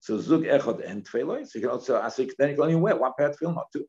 So 0.00 0.20
zug 0.20 0.42
echad 0.42 0.88
and 0.88 1.02
tefillin. 1.04 1.46
So 1.46 1.58
you 1.58 1.62
can 1.62 1.70
also 1.70 1.96
ask, 1.96 2.16
then 2.16 2.50
you 2.50 2.54
can 2.54 2.64
only 2.64 2.76
wear 2.76 2.96
one 2.96 3.12
pair 3.18 3.30
of 3.30 3.38
tefillin, 3.38 3.54
not 3.54 3.72
two. 3.72 3.86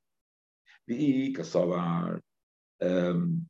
The 0.88 1.36
kasavar 1.38 2.22
um, 2.82 3.48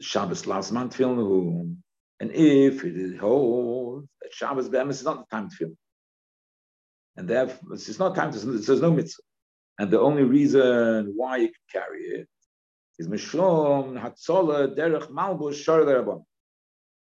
Shabbos 0.00 0.46
last 0.46 0.72
month 0.72 0.96
tefillin. 0.96 1.76
And 2.20 2.32
if 2.32 2.84
it 2.84 3.18
holds 3.18 4.08
that 4.22 4.32
Shabbos 4.32 4.68
be'emes 4.68 5.00
is 5.00 5.04
not 5.04 5.28
the 5.28 5.36
time 5.36 5.48
to 5.50 5.56
film 5.56 5.76
and 7.20 7.28
therefore 7.28 7.74
it's 7.74 7.98
not 7.98 8.14
time 8.14 8.32
to 8.32 8.38
there's 8.38 8.80
no 8.80 8.90
mitzvah. 8.90 9.22
And 9.78 9.90
the 9.90 10.00
only 10.00 10.24
reason 10.24 11.12
why 11.20 11.36
you 11.42 11.48
can 11.56 11.66
carry 11.76 12.02
it 12.18 12.28
is 12.98 13.08
mishum 13.08 14.00
hatzola 14.04 14.74
derech 14.76 15.08
malbush 15.10 15.58
shor 15.62 16.24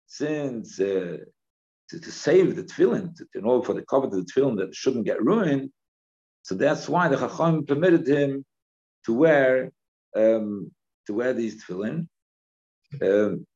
Since 0.06 0.80
uh, 0.80 1.18
to, 1.90 2.00
to, 2.04 2.10
save 2.26 2.56
the 2.56 2.64
tefillin, 2.64 3.14
to, 3.16 3.26
in 3.36 3.44
order 3.44 3.64
for 3.64 3.74
the 3.74 3.86
cover 3.90 4.06
of 4.06 4.12
the 4.12 4.26
tefillin 4.30 4.56
that 4.58 4.74
shouldn't 4.74 5.04
get 5.04 5.22
ruined, 5.22 5.70
so 6.42 6.56
that's 6.56 6.88
why 6.88 7.06
the 7.08 7.16
chacham 7.16 7.64
permitted 7.64 8.06
him 8.08 8.44
to 9.04 9.12
wear 9.22 9.70
um, 10.16 10.72
to 11.06 11.14
wear 11.14 11.32
these 11.34 11.54
tefillin 11.62 12.08
um, 13.00 13.46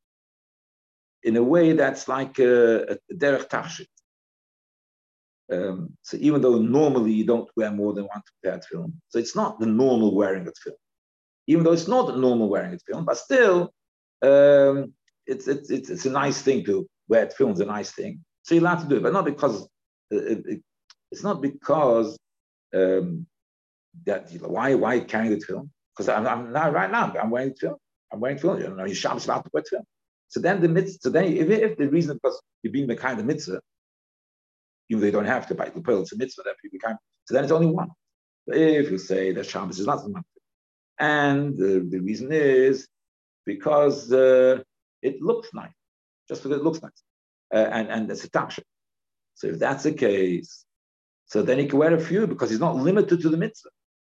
in 1.25 1.37
a 1.37 1.43
way 1.43 1.73
that's 1.73 2.07
like 2.07 2.39
a, 2.39 2.93
a 2.93 2.97
derech 3.13 3.49
tachshit. 3.49 3.94
Um, 5.53 5.97
so 6.03 6.17
even 6.21 6.41
though 6.41 6.59
normally 6.59 7.13
you 7.13 7.27
don't 7.27 7.49
wear 7.57 7.71
more 7.71 7.93
than 7.93 8.05
one 8.05 8.23
pair 8.43 8.55
of 8.55 8.65
film, 8.65 8.95
so 9.09 9.19
it's 9.19 9.37
not 9.37 9.61
the 9.61 9.67
normal 9.67 10.15
wearing 10.15 10.47
of 10.47 10.55
film. 10.63 10.77
Even 11.47 11.65
though 11.65 11.73
it's 11.73 11.89
not 11.89 12.07
the 12.07 12.17
normal 12.17 12.49
wearing 12.49 12.73
of 12.73 12.81
film, 12.89 13.05
but 13.05 13.19
still, 13.19 13.73
um, 14.23 14.95
it's, 15.27 15.47
it's, 15.47 15.71
it's, 15.71 15.91
it's, 15.91 16.07
a 16.07 16.11
nice 16.11 16.41
thing 16.41 16.65
to 16.65 16.89
wear 17.09 17.29
film 17.29 17.51
It's 17.51 17.61
a 17.61 17.67
nice 17.67 17.93
thing. 17.93 18.21
So 18.43 18.55
you're 18.55 18.63
allowed 18.63 18.81
to 18.81 18.89
do 18.89 18.97
it, 18.97 19.03
but 19.03 19.13
not 19.13 19.25
because 19.25 19.69
it, 20.11 20.45
it, 20.47 20.63
it's 21.11 21.23
not 21.23 21.43
because 21.43 22.19
um, 22.75 23.27
that 24.05 24.31
why 24.41 24.75
why 24.75 25.01
carrying 25.01 25.39
the 25.39 25.41
film? 25.41 25.71
Because 25.93 26.09
I'm, 26.09 26.27
I'm 26.27 26.53
now 26.53 26.71
right 26.71 26.91
now 26.91 27.13
I'm 27.21 27.31
wearing 27.31 27.55
film. 27.55 27.77
I'm 28.13 28.21
wearing 28.21 28.39
film. 28.39 28.61
You 28.61 28.69
know, 28.69 28.85
your 28.85 28.95
Shabbos 28.95 29.25
about 29.25 29.45
to 29.45 29.51
wear 29.53 29.63
tefillin. 29.63 29.85
So 30.29 30.41
then 30.41 30.61
the 30.61 30.69
mitzvah. 30.69 30.99
So 31.01 31.11
then 31.11 31.25
if, 31.25 31.49
if 31.49 31.77
the 31.77 31.89
reason 31.89 32.17
because 32.17 32.41
you're 32.63 32.73
being 32.73 32.87
the 32.87 32.97
kind 32.97 33.19
of 33.19 33.27
mitzvah 33.27 33.61
even 34.88 35.05
you 35.05 35.11
don't 35.11 35.25
have 35.25 35.47
to 35.49 35.55
buy 35.55 35.69
the 35.69 35.81
pill, 35.81 36.03
it's 36.03 36.12
a 36.12 36.17
mitzvah 36.17 36.43
that 36.45 36.57
people 36.62 36.79
can. 36.79 36.97
So 37.25 37.35
then 37.35 37.45
it's 37.45 37.53
only 37.53 37.67
one. 37.67 37.91
But 38.47 38.57
if 38.59 38.91
you 38.91 38.99
say 38.99 39.33
that 39.33 39.47
Shabbos 39.47 39.79
is 39.79 39.87
not 39.87 40.03
the 40.03 40.11
month, 40.11 40.26
and 40.99 41.57
the, 41.57 41.87
the 41.88 41.99
reason 42.00 42.31
is 42.33 42.87
because 43.47 44.12
uh, 44.12 44.62
it 45.03 45.23
looks 45.23 45.49
nice, 45.55 45.73
just 46.29 46.43
because 46.43 46.59
it 46.59 46.64
looks 46.64 46.83
nice, 46.83 47.03
uh, 47.53 47.69
and 47.73 47.88
and 47.88 48.11
it's 48.11 48.25
a 48.25 48.31
tasha. 48.31 48.62
So 49.35 49.49
if 49.49 49.59
that's 49.59 49.85
the 49.85 49.93
case, 49.93 50.64
so 51.26 51.43
then 51.43 51.59
he 51.59 51.67
can 51.67 51.79
wear 51.79 51.95
a 51.95 52.00
few 52.00 52.26
because 52.26 52.50
he's 52.50 52.61
not 52.61 52.76
limited 52.76 53.21
to 53.23 53.29
the 53.29 53.37
mitzvah. 53.37 53.71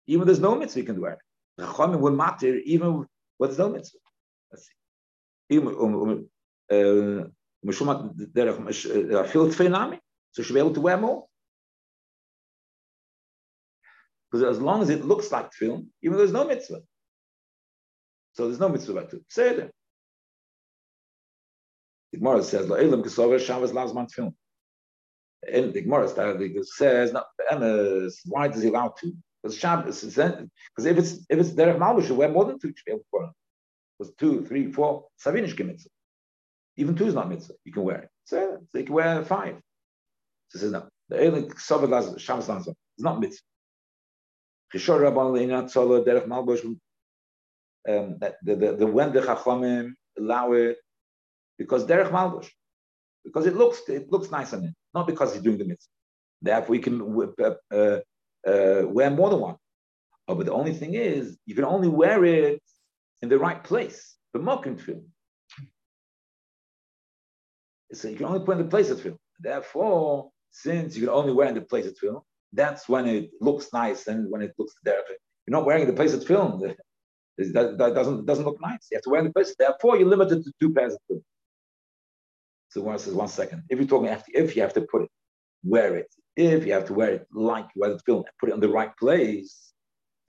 Even 0.06 0.26
there's 0.26 0.40
no 0.40 0.54
mitzvah, 0.54 0.80
he 0.80 0.87
can 0.87 1.00
wear. 1.00 1.18
The 1.56 1.64
chachamim 1.66 2.00
will 2.00 2.12
matter 2.12 2.56
even 2.56 3.06
with 3.38 3.59
no 3.59 3.68
mitzvah. 3.68 3.99
Let's 4.50 4.66
see. 4.66 4.75
Even 5.50 5.68
um, 5.68 5.94
um, 5.94 6.28
uh, 6.71 7.28
so 10.35 10.43
she'll 10.43 10.55
be 10.55 10.61
able 10.61 10.75
to 10.75 10.81
wear 10.81 10.97
more. 10.97 11.26
Because 14.31 14.57
as 14.57 14.61
long 14.61 14.83
as 14.83 14.91
it 14.91 15.05
looks 15.05 15.31
like 15.31 15.53
film, 15.53 15.91
even 16.03 16.17
though 16.17 16.25
there's 16.25 16.33
no 16.33 16.45
mitzvah. 16.45 16.81
So 18.33 18.47
there's 18.47 18.59
no 18.59 18.69
mitzvah 18.69 18.93
about 18.93 19.14
it. 19.14 19.23
It. 19.37 19.73
The 22.11 22.19
Gemara 22.19 22.43
says, 22.43 22.67
"La'ilam 22.67 23.05
kesover 23.05 23.38
Shabbos 23.38 23.73
last 23.73 23.95
month 23.95 24.12
film." 24.12 24.35
And 25.49 25.73
the 25.73 25.83
Gemara 25.83 26.09
says, 26.09 27.12
"No, 27.12 27.25
why 28.26 28.49
does 28.49 28.62
he 28.62 28.71
allow 28.71 28.88
to? 28.88 29.12
Because 29.41 29.57
Shabbos 29.57 30.03
is 30.03 30.17
because 30.17 30.85
if 30.85 30.99
it's 30.99 31.12
if 31.31 31.38
it's 31.38 31.50
derech 31.50 31.79
malbush, 31.79 32.09
you 32.09 32.17
wear 32.17 32.29
more 32.29 32.45
than 32.45 32.59
two 32.59 32.73
tefillin. 32.73 33.31
Because 33.97 34.14
two, 34.17 34.45
three, 34.47 34.73
four, 34.73 35.07
savinish 35.25 35.57
mitzvah. 35.64 35.91
Even 36.76 36.97
two 36.97 37.07
is 37.07 37.14
not 37.14 37.29
mitzvah. 37.29 37.55
You 37.64 37.73
can 37.73 37.85
wear 37.85 37.99
it. 38.03 38.09
So, 38.25 38.59
so 38.69 38.79
you 38.79 38.85
can 38.85 38.95
wear 38.95 39.25
five. 39.25 39.61
So 40.54 40.61
says 40.61 40.70
no. 40.70 40.87
The 41.08 41.16
Eilik 41.16 41.54
Sovet 41.54 42.20
Shabbos 42.20 42.46
Lanzon 42.46 42.75
is 42.96 43.04
not 43.04 43.18
mitzvah. 43.20 43.42
Chishor 44.73 45.00
Rabban 45.00 45.32
Leina 45.34 45.68
Derech. 46.04 46.78
Um, 47.87 48.18
the, 48.18 48.34
the, 48.42 48.76
the 48.76 48.87
when 48.87 49.12
the 49.12 49.20
Chachamim 49.20 49.94
allow 50.16 50.52
it 50.52 50.76
because 51.58 51.84
Derech 51.84 52.11
Malbush, 52.11 52.49
because 53.25 53.46
it 53.46 53.56
looks 53.56 53.80
it 53.88 54.11
looks 54.12 54.30
nice 54.30 54.52
on 54.52 54.64
it, 54.64 54.75
not 54.94 55.08
because 55.08 55.34
he's 55.34 55.42
doing 55.42 55.58
the 55.58 55.64
mitzvah. 55.64 55.90
Therefore, 56.40 56.76
you 56.76 56.80
can 56.82 57.32
uh, 57.40 57.54
uh, 57.75 58.00
uh, 58.46 58.87
wear 58.87 59.11
more 59.11 59.30
than 59.30 59.40
one. 59.40 59.56
Oh, 60.28 60.37
but 60.37 60.46
the 60.46 60.52
only 60.52 60.73
thing 60.73 60.94
is, 60.94 61.37
you 61.46 61.54
can 61.54 61.64
only 61.64 61.88
wear 61.88 62.25
it 62.25 62.62
in 63.23 63.28
the 63.28 63.38
right 63.38 63.62
place, 63.62 64.16
the 64.32 64.38
mokim 64.38 64.80
film. 64.80 65.06
So 67.92 68.08
you 68.08 68.16
can 68.16 68.26
only 68.26 68.44
put 68.44 68.56
in 68.58 68.64
the 68.64 68.70
place 68.70 68.90
of 68.90 69.00
film. 69.00 69.18
Therefore, 69.40 70.30
since 70.54 70.94
you 70.96 71.02
can 71.02 71.11
only 71.11 71.32
wear 71.32 71.49
in 71.49 71.54
the 71.54 71.61
place 71.61 71.84
of 71.84 71.99
film, 71.99 72.20
that's 72.52 72.88
when 72.88 73.06
it 73.06 73.30
looks 73.40 73.73
nice 73.73 74.06
and 74.06 74.30
when 74.30 74.40
it 74.40 74.54
looks 74.56 74.73
there. 74.84 75.02
You're 75.46 75.58
not 75.58 75.66
wearing 75.66 75.82
in 75.82 75.88
the 75.88 75.94
place 75.94 76.14
of 76.14 76.25
film. 76.25 76.62
That, 77.37 77.78
that 77.78 77.96
doesn't 77.96 78.26
doesn't 78.26 78.44
look 78.44 78.61
nice. 78.61 78.87
You 78.92 78.96
have 78.96 79.02
to 79.02 79.11
wear 79.11 79.25
the 79.25 79.32
place. 79.32 79.56
Therefore, 79.58 79.96
you're 79.99 80.06
limited 80.08 80.44
to 80.44 80.52
two 80.61 80.73
pairs 80.73 80.94
of 80.94 81.00
film. 81.08 81.25
So 82.68 82.80
one 82.80 82.96
says, 82.96 83.12
one 83.12 83.26
second. 83.26 83.64
If 83.68 83.80
you're 83.80 83.88
talking 83.88 84.08
after, 84.08 84.30
if 84.32 84.54
you 84.54 84.62
have 84.62 84.73
to 84.75 84.82
put 84.82 85.02
it, 85.02 85.11
wear 85.64 85.96
it. 85.96 86.14
If 86.37 86.64
you 86.64 86.73
have 86.75 86.84
to 86.84 86.94
wear 86.94 87.11
it 87.14 87.26
like 87.32 87.66
you 87.75 87.80
wear 87.80 87.90
the 87.90 87.99
film 87.99 88.18
and 88.18 88.26
put 88.38 88.50
it 88.50 88.54
in 88.54 88.61
the 88.61 88.68
right 88.68 88.96
place, 88.96 89.73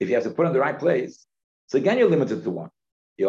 if 0.00 0.08
you 0.08 0.16
have 0.16 0.24
to 0.24 0.30
put 0.30 0.46
it 0.46 0.48
in 0.48 0.54
the 0.54 0.58
right 0.58 0.80
place, 0.80 1.28
so 1.68 1.78
again 1.78 1.96
you're 1.96 2.10
limited 2.10 2.42
to 2.42 2.50
one. 2.50 2.70
So 3.18 3.24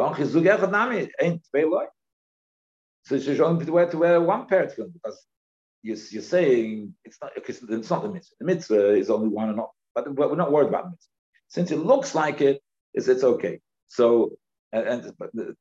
you 3.15 3.21
should 3.21 3.41
only 3.41 3.65
wear 3.69 3.85
to 3.91 3.97
wear 3.99 4.19
one 4.19 4.47
pair 4.47 4.63
of 4.63 4.73
film 4.73 4.89
because 4.91 5.23
you're, 5.83 5.97
you're 6.11 6.21
saying 6.21 6.93
it's 7.05 7.17
not 7.21 7.31
it's, 7.35 7.61
it's 7.61 7.89
not 7.89 8.03
the 8.03 8.09
mitzvah. 8.09 8.35
The 8.39 8.45
mitzvah 8.45 8.95
is 8.95 9.09
only 9.09 9.29
one 9.29 9.47
and 9.49 9.57
not, 9.57 9.71
but 9.95 10.13
we're 10.13 10.35
not 10.35 10.51
worried 10.51 10.69
about 10.69 10.89
mitzvah. 10.89 11.11
Since 11.49 11.71
it 11.71 11.77
looks 11.77 12.13
like 12.13 12.41
it, 12.41 12.61
it's, 12.93 13.07
it's 13.07 13.23
okay. 13.23 13.59
So 13.87 14.37
and, 14.71 14.87
and 14.87 15.55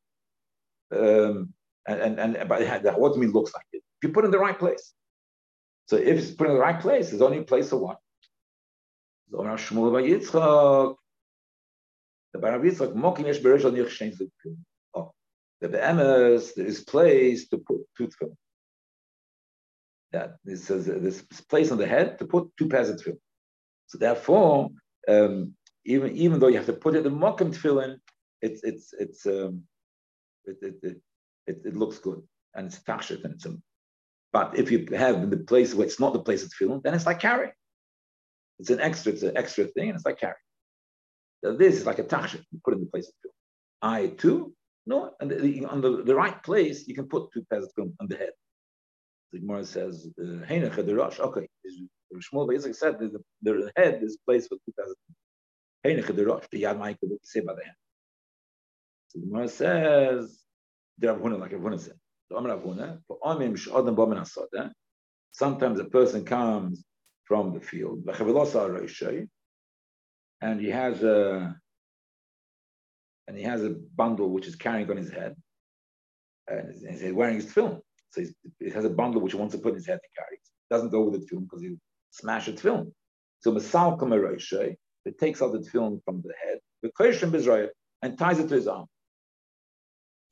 um, 0.92 1.52
and 1.86 2.18
and, 2.18 2.36
and 2.36 2.48
but 2.48 2.98
what 2.98 3.14
do 3.14 3.20
mean 3.20 3.32
looks 3.32 3.54
like 3.54 3.64
it? 3.72 3.82
If 4.02 4.08
you 4.08 4.12
put 4.12 4.24
in 4.24 4.30
the 4.30 4.38
right 4.38 4.58
place. 4.58 4.92
So 5.86 5.96
if 5.96 6.18
it's 6.18 6.30
put 6.32 6.48
in 6.48 6.54
the 6.54 6.60
right 6.60 6.80
place, 6.80 7.10
there's 7.10 7.22
only 7.22 7.38
a 7.38 7.42
place 7.42 7.70
of 7.72 7.80
one. 7.80 7.96
So 9.30 9.44
Rav 9.44 9.58
Shmuel 9.60 9.92
bar 9.92 10.02
Yitzchak, 10.02 10.96
the 12.32 12.38
Barav 12.38 12.62
Yitzchak, 12.62 12.94
mokim 12.94 13.26
yesh 13.26 13.38
beresh 13.38 13.64
al 13.64 13.72
nich 13.72 13.88
shein 13.88 14.16
Oh, 14.94 15.12
the 15.60 15.68
be'emes, 15.68 16.54
there 16.54 16.66
is 16.66 16.80
place 16.80 17.48
to 17.48 17.58
put 17.58 17.78
two 17.96 18.08
tefillin. 18.08 18.36
That 20.12 20.36
this 20.44 20.64
says 20.64 20.86
this 20.86 21.22
place 21.48 21.70
on 21.70 21.78
the 21.78 21.86
head 21.86 22.18
to 22.18 22.24
put 22.26 22.50
two 22.56 22.68
pairs 22.68 22.88
of 22.88 22.96
tefillin. 22.96 23.18
So 23.88 23.98
therefore, 23.98 24.70
um, 25.08 25.54
even 25.84 26.16
even 26.16 26.38
though 26.38 26.48
you 26.48 26.56
have 26.56 26.66
to 26.66 26.72
put 26.72 26.94
it 26.94 26.98
in 26.98 27.04
the 27.04 27.10
mokim 27.10 27.54
tefillin, 27.54 27.98
it's 28.40 28.62
it's 28.62 28.92
it's 28.98 29.26
um, 29.26 29.62
it, 30.44 30.56
it, 30.62 30.74
it, 30.82 30.96
it, 31.46 31.62
it 31.64 31.76
looks 31.76 31.98
good 31.98 32.22
and 32.54 32.66
it's 32.66 32.78
tachshit 32.80 33.24
and 33.24 33.34
it's 33.34 33.46
a 33.46 33.56
but 34.36 34.58
if 34.58 34.70
you 34.70 34.86
have 34.94 35.30
the 35.30 35.38
place 35.38 35.74
where 35.74 35.86
it's 35.86 35.98
not 35.98 36.12
the 36.12 36.20
place 36.20 36.42
of 36.44 36.50
tefillin, 36.50 36.82
then 36.82 36.92
it's 36.92 37.06
like 37.06 37.20
carrying. 37.20 37.52
It's 38.58 38.68
an 38.68 38.80
extra, 38.80 39.12
it's 39.12 39.22
an 39.22 39.34
extra 39.34 39.64
thing, 39.64 39.88
and 39.88 39.96
it's 39.96 40.04
like 40.04 40.20
carrying. 40.20 40.36
So 41.42 41.56
this 41.56 41.76
is 41.76 41.86
like 41.86 41.98
a 41.98 42.04
tachshit, 42.04 42.44
you 42.50 42.60
put 42.62 42.74
it 42.74 42.76
in 42.76 42.84
the 42.84 42.90
place 42.90 43.08
of 43.08 43.14
tefillin. 43.14 43.32
I 43.80 44.06
too, 44.08 44.52
no, 44.86 45.12
and 45.20 45.30
the, 45.30 45.64
on 45.64 45.80
the, 45.80 46.02
the 46.02 46.14
right 46.14 46.42
place, 46.42 46.86
you 46.86 46.94
can 46.94 47.08
put 47.08 47.32
two 47.32 47.46
pairs 47.48 47.64
of 47.64 47.70
on 47.98 48.08
the 48.08 48.16
head. 48.16 48.32
The 49.32 49.40
Gemara 49.40 49.64
says, 49.64 50.08
uh, 50.20 50.46
"Heinach 50.46 50.76
the 50.76 50.94
Rosh." 50.94 51.20
Okay, 51.20 51.48
Shmuel 52.14 52.48
Yitzchak 52.48 52.74
said 52.74 52.98
the, 52.98 53.22
the 53.42 53.72
head 53.76 54.02
is 54.02 54.18
placed 54.24 54.48
for 54.48 54.56
two 54.56 54.72
pairs 54.76 54.90
of. 54.90 54.96
Heinach 55.84 56.06
the. 56.06 56.14
The 56.50 56.62
Yad 56.62 56.78
Ma'ikah 56.78 57.18
say 57.22 57.40
by 57.40 57.54
the 57.54 57.64
hand. 57.64 57.76
So 59.08 59.20
the 59.20 59.26
Gemara 59.26 59.48
says, 59.48 60.44
"They're 60.98 61.12
like 61.14 61.52
Rav 61.52 61.60
Huna 61.60 61.80
said." 61.80 61.98
Sometimes 65.32 65.80
a 65.80 65.84
person 65.84 66.24
comes 66.24 66.84
from 67.24 67.52
the 67.52 67.60
field, 67.60 68.04
and 70.40 70.60
he 70.60 70.68
has 70.70 71.02
a 71.02 71.56
and 73.28 73.36
he 73.36 73.42
has 73.42 73.64
a 73.64 73.70
bundle 73.70 74.30
which 74.30 74.46
is 74.46 74.56
carrying 74.56 74.90
on 74.90 74.96
his 74.96 75.10
head, 75.10 75.36
and 76.48 76.74
he's 77.00 77.12
wearing 77.12 77.36
his 77.36 77.52
film. 77.52 77.80
So 78.16 78.24
he 78.60 78.70
has 78.70 78.84
a 78.84 78.90
bundle 78.90 79.20
which 79.20 79.32
he 79.32 79.38
wants 79.38 79.54
to 79.54 79.60
put 79.60 79.70
in 79.70 79.74
his 79.76 79.86
head 79.86 80.00
to 80.02 80.20
carry. 80.22 80.36
It 80.36 80.74
doesn't 80.74 80.90
go 80.90 81.02
with 81.02 81.20
the 81.20 81.26
film 81.26 81.44
because 81.44 81.62
he 81.62 81.76
smash 82.10 82.46
the 82.46 82.56
film. 82.56 82.92
So 83.40 83.52
Masal 83.52 83.98
Kamaroshe, 83.98 84.76
it 85.04 85.18
takes 85.18 85.42
out 85.42 85.52
the 85.52 85.62
film 85.62 86.00
from 86.04 86.22
the 86.22 86.32
head, 86.42 86.58
the 86.82 87.70
and 88.02 88.18
ties 88.18 88.38
it 88.38 88.48
to 88.48 88.54
his 88.54 88.68
arm. 88.68 88.86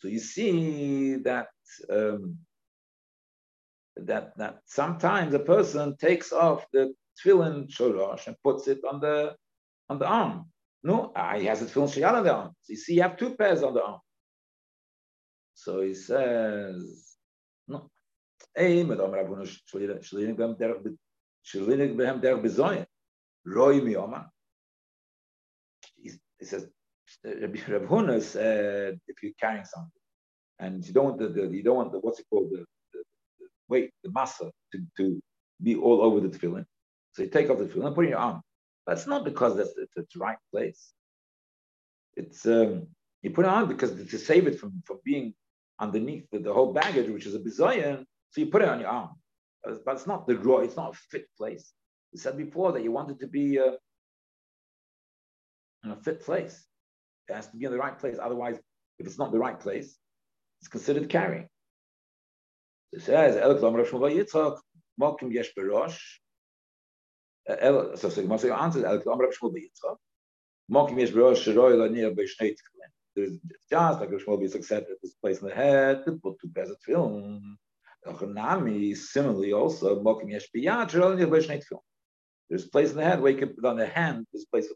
So 0.01 0.09
you 0.09 0.19
see 0.19 1.17
that 1.17 1.49
um, 1.91 2.39
that 3.97 4.37
that 4.37 4.61
sometimes 4.67 5.35
a 5.35 5.39
person 5.39 5.97
takes 5.97 6.33
off 6.33 6.67
the 6.73 6.95
tefillin 7.23 7.69
shorosh 7.69 8.27
and 8.27 8.37
puts 8.43 8.69
it 8.69 8.81
on 8.91 9.01
the 9.01 9.35
on 9.89 9.99
the 9.99 10.07
arm. 10.07 10.47
No, 10.83 11.13
ah, 11.17 11.37
he 11.37 11.47
has 11.47 11.63
a 11.63 11.67
tefillin 11.67 11.93
shayal 11.95 12.15
on 12.15 12.25
the 12.25 12.35
arm. 12.35 12.51
So 12.61 12.73
you 12.73 12.77
see, 12.77 12.95
you 12.95 13.03
have 13.03 13.17
two 13.17 13.35
pairs 13.35 13.63
on 13.63 13.75
the 13.75 13.83
arm. 13.83 14.01
So 15.55 15.81
he 15.83 15.95
says. 15.95 17.14
He 26.39 26.47
says, 26.47 26.67
Huna 27.27 28.23
said, 28.23 29.01
if 29.09 29.23
you're 29.23 29.33
carrying 29.41 29.65
something, 29.65 29.91
and 30.61 30.87
you 30.87 30.93
don't 30.93 31.05
want 31.05 31.19
the, 31.19 31.29
the 31.29 31.47
you 31.49 31.63
don't 31.63 31.77
want 31.77 31.93
the 31.93 31.99
what's 31.99 32.21
it 32.21 32.27
called 32.31 32.51
the, 32.51 32.65
the, 32.93 33.03
the 33.41 33.47
weight, 33.69 33.91
the 34.05 34.11
massa 34.13 34.51
to, 34.73 34.79
to 34.97 35.21
be 35.63 35.75
all 35.77 36.03
over 36.03 36.21
the 36.21 36.29
tefillin. 36.29 36.65
So 37.13 37.23
you 37.23 37.29
take 37.29 37.51
off 37.51 37.59
the 37.59 37.67
tefillin 37.67 37.87
and 37.87 37.95
put 37.95 38.05
it 38.05 38.09
in 38.09 38.11
your 38.11 38.21
arm. 38.21 38.41
That's 38.87 39.07
not 39.07 39.25
because 39.25 39.57
that's 39.57 39.75
it's 39.77 40.15
the 40.15 40.21
right 40.21 40.39
place. 40.53 40.93
It's 42.17 42.47
um, 42.47 42.87
you 43.23 43.31
put 43.31 43.47
it 43.47 43.49
on 43.49 43.69
because 43.69 43.91
to 43.93 44.19
save 44.19 44.47
it 44.47 44.61
from, 44.61 44.83
from 44.85 45.01
being 45.05 45.35
underneath 45.81 46.27
the, 46.31 46.39
the 46.39 46.53
whole 46.53 46.73
baggage, 46.73 47.11
which 47.11 47.27
is 47.27 47.35
a 47.35 47.41
bizayan, 47.41 48.05
so 48.35 48.41
you 48.41 48.49
put 48.49 48.63
it 48.63 48.69
on 48.69 48.81
your 48.81 48.89
arm. 48.89 49.11
But 49.63 49.95
it's 49.95 50.09
not 50.09 50.27
the 50.27 50.37
raw, 50.37 50.59
it's 50.59 50.77
not 50.77 50.95
a 50.95 50.99
fit 51.11 51.27
place. 51.39 51.73
You 52.13 52.19
said 52.19 52.37
before 52.37 52.73
that 52.73 52.83
you 52.83 52.91
want 52.91 53.13
it 53.13 53.21
to 53.21 53.29
be 53.29 53.61
uh, 53.61 53.73
in 55.85 55.93
a 55.93 55.97
fit 55.97 56.21
place. 56.21 56.67
It 57.29 57.35
has 57.35 57.47
to 57.49 57.57
be 57.57 57.65
in 57.65 57.71
the 57.71 57.79
right 57.79 57.97
place. 57.97 58.19
Otherwise, 58.21 58.59
if 58.99 59.07
it's 59.07 59.19
not 59.19 59.31
the 59.31 59.39
right 59.39 59.59
place, 59.59 59.97
it's 60.61 60.69
considered 60.69 61.09
carrying. 61.09 61.49
It 62.93 63.03
says, 63.03 63.37
Malkim 65.01 65.33
Yesh 65.33 65.53
Berosh. 65.57 65.99
So, 67.47 68.09
so 68.09 68.21
you 68.21 68.27
must 68.27 68.45
answer, 68.45 68.85
El 68.85 69.01
Klam 69.01 69.21
Rav 69.21 69.31
Shmuel 69.31 69.55
Yitzchak, 69.55 69.97
Malkim 70.73 70.99
Yesh 70.99 71.11
Berosh, 71.11 71.45
Shiroi 71.45 71.75
Laniya 71.77 72.13
Beishnei 72.13 72.51
Tefillin. 72.51 72.91
There's 73.15 73.39
just 73.71 74.01
like 74.01 74.11
Shmuel 74.11 74.43
Yitzchak 74.43 74.65
said, 74.65 74.87
place 75.21 75.41
in 75.41 75.49
the 75.49 75.55
head, 75.55 76.05
to 76.05 76.13
put 76.13 76.41
two 76.41 76.49
pairs 76.55 76.71
of 76.71 76.77
tefillin. 76.81 77.57
Nami, 78.07 78.95
similarly 78.95 79.53
also. 79.53 80.03
There's 82.51 82.65
a 82.65 82.69
place 82.69 82.91
in 82.91 82.97
the 82.97 83.05
head 83.05 83.21
where 83.21 83.33
you 83.33 83.39
can 83.39 83.49
put 83.49 83.65
on 83.65 83.77
the 83.77 83.87
hand, 83.87 84.27
there's 84.33 84.45
place 84.45 84.69
for 84.69 84.75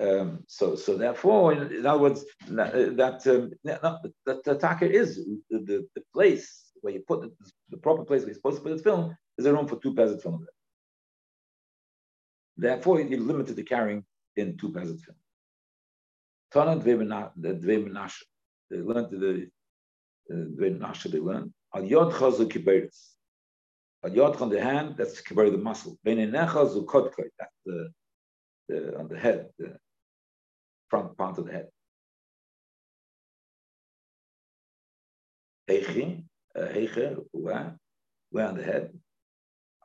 Um, 0.00 0.44
so, 0.46 0.76
so 0.76 0.96
therefore, 0.96 1.52
in, 1.52 1.72
in, 1.72 1.84
other 1.84 2.00
words, 2.00 2.24
that 2.48 3.26
um, 3.26 3.50
that 3.64 4.44
the 4.44 4.54
taka 4.54 4.88
is 4.88 5.16
the, 5.16 5.58
the, 5.58 5.88
the, 5.96 6.02
place 6.14 6.70
where 6.82 6.92
you 6.92 7.00
put 7.00 7.22
the, 7.22 7.32
the, 7.70 7.78
proper 7.78 8.04
place 8.04 8.20
where 8.20 8.28
you're 8.28 8.36
supposed 8.36 8.58
to 8.58 8.62
put 8.62 8.76
the 8.76 8.82
film 8.82 9.16
is 9.38 9.46
a 9.46 9.52
room 9.52 9.66
for 9.66 9.80
two 9.80 9.94
pairs 9.96 10.12
of 10.12 10.22
film. 10.22 10.46
Therefore, 12.56 13.00
you're 13.00 13.20
limited 13.20 13.56
to 13.56 13.62
carrying 13.64 14.04
in 14.36 14.56
two 14.56 14.72
pairs 14.72 14.90
of 14.90 15.00
film. 15.00 15.16
Tana 16.52 16.80
Dve 16.80 17.90
they 18.70 18.78
learned 18.78 19.10
the 19.10 19.50
Dve 20.30 20.78
Menashe, 20.78 21.10
they 21.10 21.18
learned 21.18 21.52
al 21.74 21.84
Yod 21.84 22.12
Chazu 22.12 22.50
Kiberitz. 22.50 23.14
Al 24.04 24.14
Yod 24.14 24.40
on 24.40 24.50
the 24.50 24.60
hand, 24.60 24.94
that's 24.96 25.20
Kiberit 25.22 25.52
the 25.52 25.58
muscle. 25.58 25.98
Ben 26.04 26.18
Enecha 26.18 26.84
Kodkoi, 26.84 27.28
the, 27.66 28.98
on 28.98 29.08
the 29.08 29.18
head, 29.18 29.48
the, 29.58 29.76
front 30.88 31.16
part 31.16 31.38
of 31.38 31.46
the 31.46 31.52
head. 31.52 31.68
Heichi, 35.68 36.24
uh, 36.56 36.60
heiche, 36.60 37.16
where, 37.32 37.76
where 38.30 38.48
on 38.48 38.56
the 38.56 38.62
head. 38.62 38.98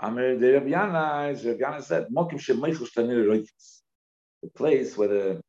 Amir 0.02 0.38
the 0.38 0.54
Rabbi 0.54 1.34
said, 1.82 2.08
Mokim 2.10 2.40
shtanir 2.40 3.26
roifis. 3.26 3.82
The 4.42 4.50
place 4.50 4.98
where 4.98 5.08
the 5.08 5.42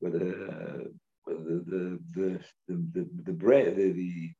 where 0.00 0.12
the 0.12 0.18
where 0.18 0.73
the 1.74 2.40
the 2.68 2.74
the 2.94 3.08
the, 3.24 3.32
brain 3.32 3.74
the, 3.76 3.92
the 3.92 4.32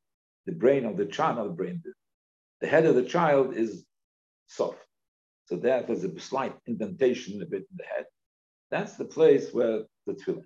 the 0.46 0.52
brain 0.52 0.84
of 0.84 0.96
the 0.96 1.06
child, 1.06 1.36
not 1.38 1.44
the 1.44 1.50
brain, 1.60 1.82
the, 1.84 1.92
the 2.60 2.66
head 2.66 2.86
of 2.86 2.94
the 2.94 3.04
child 3.04 3.54
is 3.56 3.84
soft. 4.46 4.78
So 5.46 5.56
that 5.56 5.86
there's 5.86 6.04
a 6.04 6.20
slight 6.20 6.54
indentation 6.66 7.42
a 7.42 7.46
bit 7.46 7.66
in 7.70 7.76
the 7.76 7.84
head. 7.84 8.06
That's 8.70 8.94
the 8.96 9.04
place 9.04 9.52
where 9.52 9.82
the 10.06 10.14
tefillin. 10.14 10.44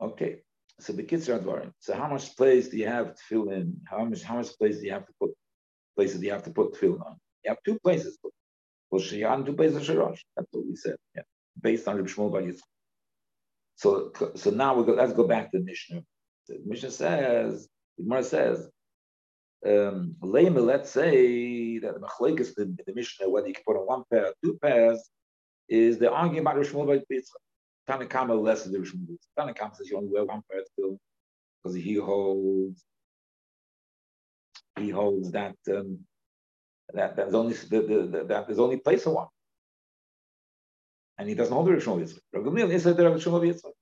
Okay, 0.00 0.40
so 0.80 0.92
the 0.92 1.02
kids 1.02 1.28
are 1.28 1.38
advarim. 1.38 1.72
So 1.78 1.94
how 1.94 2.08
much 2.08 2.36
place 2.36 2.68
do 2.68 2.76
you 2.76 2.86
have 2.86 3.14
to 3.14 3.22
fill 3.28 3.50
in? 3.50 3.80
How 3.86 4.04
much 4.04 4.22
how 4.22 4.36
much 4.36 4.50
place 4.58 4.78
do 4.78 4.86
you 4.86 4.92
have 4.92 5.06
to 5.06 5.12
put 5.20 5.30
places 5.96 6.20
do 6.20 6.26
you 6.26 6.32
have 6.32 6.42
to 6.42 6.50
put 6.50 6.76
fill 6.76 6.96
on? 7.06 7.16
You 7.44 7.50
have 7.52 7.62
two 7.64 7.78
places. 7.78 8.18
Well, 8.94 9.02
Shayan, 9.02 9.44
two 9.44 9.54
places 9.54 9.88
Shirash. 9.88 10.20
That's 10.36 10.46
what 10.52 10.66
we 10.66 10.76
said. 10.76 10.94
Yeah, 11.16 11.22
based 11.60 11.88
on 11.88 11.96
the 11.96 12.04
Shmuel 12.04 12.30
Bar 12.30 12.44
So 13.74 14.12
so 14.36 14.50
now 14.50 14.76
we 14.76 14.84
go. 14.84 14.92
Let's 14.92 15.12
go 15.12 15.26
back 15.26 15.50
to 15.50 15.58
Mishnah. 15.58 16.04
The 16.46 16.60
Mishnah 16.64 16.92
says, 16.92 17.68
the 17.98 18.04
Gemara 18.04 18.22
says, 18.22 18.70
um, 19.66 20.14
let's 20.20 20.90
say 20.90 21.78
that 21.80 21.94
the 21.94 22.06
machlekes 22.06 22.54
the, 22.54 22.66
the 22.86 22.94
Mishnah 22.94 23.28
whether 23.28 23.48
you 23.48 23.54
can 23.54 23.64
put 23.66 23.76
on 23.76 23.84
one 23.84 24.04
pair 24.12 24.26
or 24.26 24.34
two 24.44 24.56
pairs 24.62 25.10
is 25.68 25.98
the 25.98 26.12
argument 26.12 26.46
about 26.46 26.56
Rishmul 26.58 26.86
Bar 26.86 26.98
Tanakama 27.88 28.40
less 28.40 28.62
than 28.62 28.80
Rishon 28.80 29.08
Lutz. 29.08 29.26
Tanakama 29.36 29.74
says 29.74 29.90
you 29.90 29.96
only 29.96 30.12
wear 30.12 30.24
one 30.24 30.42
pair 30.48 30.60
of 30.60 30.66
tefillin 30.78 30.98
because 31.64 31.74
he 31.74 31.94
holds 31.94 32.84
he 34.78 34.90
holds 34.90 35.32
that 35.32 35.56
um, 35.68 35.98
that 36.92 37.16
there's 37.16 37.34
only 37.34 37.54
the, 37.54 37.80
the, 37.80 38.08
the, 38.10 38.24
that 38.24 38.46
there's 38.46 38.58
only 38.58 38.78
place 38.78 39.04
for 39.04 39.14
one, 39.14 39.26
and 41.18 41.28
he 41.28 41.34
doesn't 41.34 41.52
hold 41.52 41.66
the 41.66 41.72
Rishon 41.72 42.00
Yitzchak. 42.00 42.18
Rav 42.32 42.44
Gamliel 42.44 42.70
is 42.70 42.84
the 42.84 42.94
Rav 42.94 43.20
Shmuel 43.20 43.42
Yitzchak, 43.48 43.72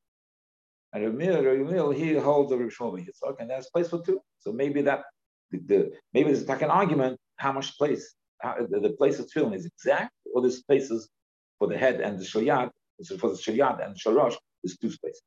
and 0.93 1.05
Rav 1.05 1.15
Gamliel 1.15 1.97
he 1.97 2.15
holds 2.15 2.51
the 2.51 2.59
Rav 2.59 2.71
Shmuel 2.71 3.05
Yitzchak, 3.07 3.37
and 3.41 3.51
there's 3.51 3.69
place 3.71 3.89
for 3.89 4.03
two. 4.03 4.21
So 4.39 4.53
maybe 4.53 4.83
that 4.83 5.05
the, 5.51 5.59
the 5.59 5.93
maybe 6.15 6.33
there's 6.33 6.49
like 6.49 6.63
an 6.63 6.71
argument 6.71 7.19
how 7.37 7.53
much 7.53 7.77
place 7.77 8.15
how, 8.41 8.57
the, 8.69 8.81
the 8.81 8.91
place 8.91 9.19
of 9.19 9.27
tefillin 9.27 9.55
is 9.55 9.67
exact, 9.67 10.13
or 10.35 10.43
there's 10.43 10.63
places 10.63 11.09
for 11.59 11.69
the 11.69 11.79
head 11.79 12.01
and 12.01 12.19
the 12.19 12.25
shoyat 12.25 12.71
for 13.19 13.31
the 13.31 13.37
Shariat 13.37 13.85
and 13.85 13.97
Shalosh, 13.97 14.37
there's 14.63 14.77
two 14.79 14.91
spaces. 14.91 15.23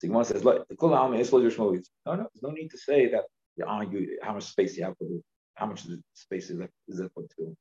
The 0.00 0.08
Gemara 0.08 0.24
says, 0.24 0.44
look, 0.44 0.66
the 0.68 0.86
Alma 0.86 1.16
is 1.16 1.32
No, 1.32 1.42
no, 1.44 1.82
there's 2.06 2.42
no 2.42 2.50
need 2.50 2.68
to 2.68 2.78
say 2.78 3.08
that 3.10 3.24
you 3.56 3.64
argue 3.66 4.06
how 4.22 4.34
much 4.34 4.44
space 4.44 4.76
you 4.76 4.84
have 4.84 4.96
for 4.96 5.04
the, 5.04 5.20
how 5.58 5.66
much 5.66 5.84
space 6.14 6.50
is 6.50 6.58
that, 6.58 6.70
is 6.86 7.00
for 7.14 7.24
two. 7.36 7.56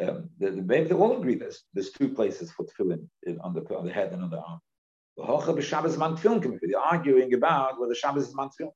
Um, 0.00 0.30
the, 0.38 0.50
the, 0.50 0.62
maybe 0.62 0.88
they 0.88 0.94
all 0.94 1.18
agree 1.18 1.34
there's, 1.34 1.64
there's 1.74 1.90
two 1.90 2.08
places 2.08 2.50
for 2.52 2.64
tefillin 2.64 3.08
on 3.40 3.52
the, 3.52 3.62
on 3.76 3.84
the 3.84 3.92
head 3.92 4.12
and 4.12 4.22
on 4.22 4.30
the 4.30 4.38
arm. 4.38 4.60
They're 5.16 5.26
arguing 6.80 7.34
about 7.34 7.80
whether 7.80 7.94
Shabbos 7.94 8.28
is 8.28 8.34
man 8.34 8.48
tefillin. 8.48 8.70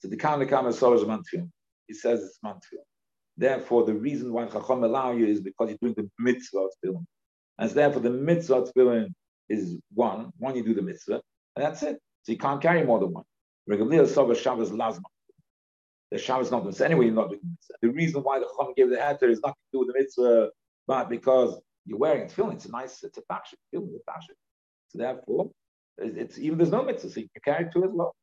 So 0.00 0.08
the 0.08 0.16
Kama 0.16 0.46
Kama 0.46 0.70
is 0.70 0.82
man 0.82 1.22
tefillin. 1.22 1.50
He 1.86 1.94
says 1.94 2.22
it's 2.24 2.38
man 2.42 2.54
tefillin. 2.54 2.84
Therefore, 3.36 3.84
the 3.84 3.94
reason 3.94 4.32
why 4.32 4.46
Chacham 4.46 4.84
allow 4.84 5.12
you 5.12 5.26
is 5.26 5.40
because 5.40 5.70
you're 5.70 5.78
doing 5.80 5.94
the 5.96 6.10
mitzvah 6.18 6.58
of 6.58 6.70
tefillin. 6.84 7.04
And 7.58 7.70
therefore 7.70 8.02
the 8.02 8.10
mitzvah 8.10 8.56
of 8.56 8.72
tefillin 8.72 9.08
is 9.48 9.78
one. 9.94 10.32
One, 10.38 10.56
you 10.56 10.64
do 10.64 10.74
the 10.74 10.82
mitzvah, 10.82 11.20
and 11.56 11.64
that's 11.64 11.82
it. 11.82 11.98
So 12.24 12.32
you 12.32 12.38
can't 12.38 12.60
carry 12.60 12.84
more 12.84 12.98
than 12.98 13.12
one. 13.12 13.24
Sava 14.06 14.34
Shabbos 14.34 14.70
Lazma. 14.70 15.02
The 16.12 16.18
Shabbos 16.18 16.50
not 16.50 16.62
doing 16.62 16.74
so 16.74 16.84
anyway, 16.84 17.06
you're 17.06 17.14
not 17.14 17.30
doing 17.30 17.40
the 17.42 17.48
mitzvah. 17.48 17.74
The 17.80 17.88
reason 17.88 18.22
why 18.22 18.38
the 18.38 18.46
Chum 18.56 18.72
gave 18.76 18.90
the 18.90 18.96
heter 18.96 19.30
is 19.30 19.40
nothing 19.40 19.54
to 19.54 19.72
do 19.72 19.78
with 19.80 19.88
the 19.88 19.94
mitzvah, 19.98 20.50
but 20.86 21.08
because 21.08 21.58
you're 21.86 21.98
wearing 21.98 22.28
tefillin. 22.28 22.28
It's 22.28 22.34
feeling. 22.34 22.56
It's 22.56 22.66
a 22.66 22.70
nice, 22.70 23.02
it's 23.02 23.18
a 23.18 23.22
fashion. 23.22 23.58
Tefillin 23.74 23.88
is 23.88 24.00
a 24.06 24.12
fashion. 24.12 24.34
So 24.88 24.98
therefore, 24.98 25.50
it's 25.98 26.38
even 26.38 26.58
there's 26.58 26.70
no 26.70 26.82
mitzvah, 26.84 27.10
so 27.10 27.20
you 27.20 27.28
can 27.34 27.54
carry 27.54 27.70
two 27.72 27.84
as 27.84 27.90
well. 27.92 28.14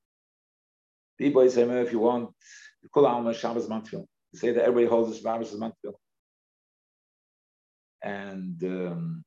People 1.18 1.50
say, 1.50 1.64
if 1.64 1.92
you 1.92 2.00
want, 2.00 2.30
Kul 2.94 3.06
Alma 3.08 3.34
Shabbos 3.34 3.68
Mantfilin. 3.68 4.06
You 4.32 4.40
say 4.40 4.52
that 4.52 4.62
everybody 4.62 4.86
holds 4.86 5.12
the 5.12 5.22
Shabbos 5.22 5.54
as 5.54 5.60
Mantfilin 5.60 5.96
and 8.02 8.64
um, 8.64 9.24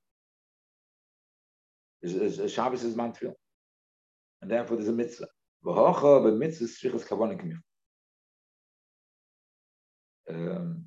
Shabbos 2.05 2.85
is 2.85 2.94
Mantril. 2.94 3.35
And 4.40 4.51
therefore 4.51 4.77
there's 4.77 4.88
a 4.88 4.92
mitzvah. 4.92 5.29
V'hocha, 5.64 6.22
but 6.25 6.35
mitzvah 6.35 6.64
is 6.64 6.79
strichas 6.79 7.07
kavonim 7.07 7.59
um, 10.33 10.85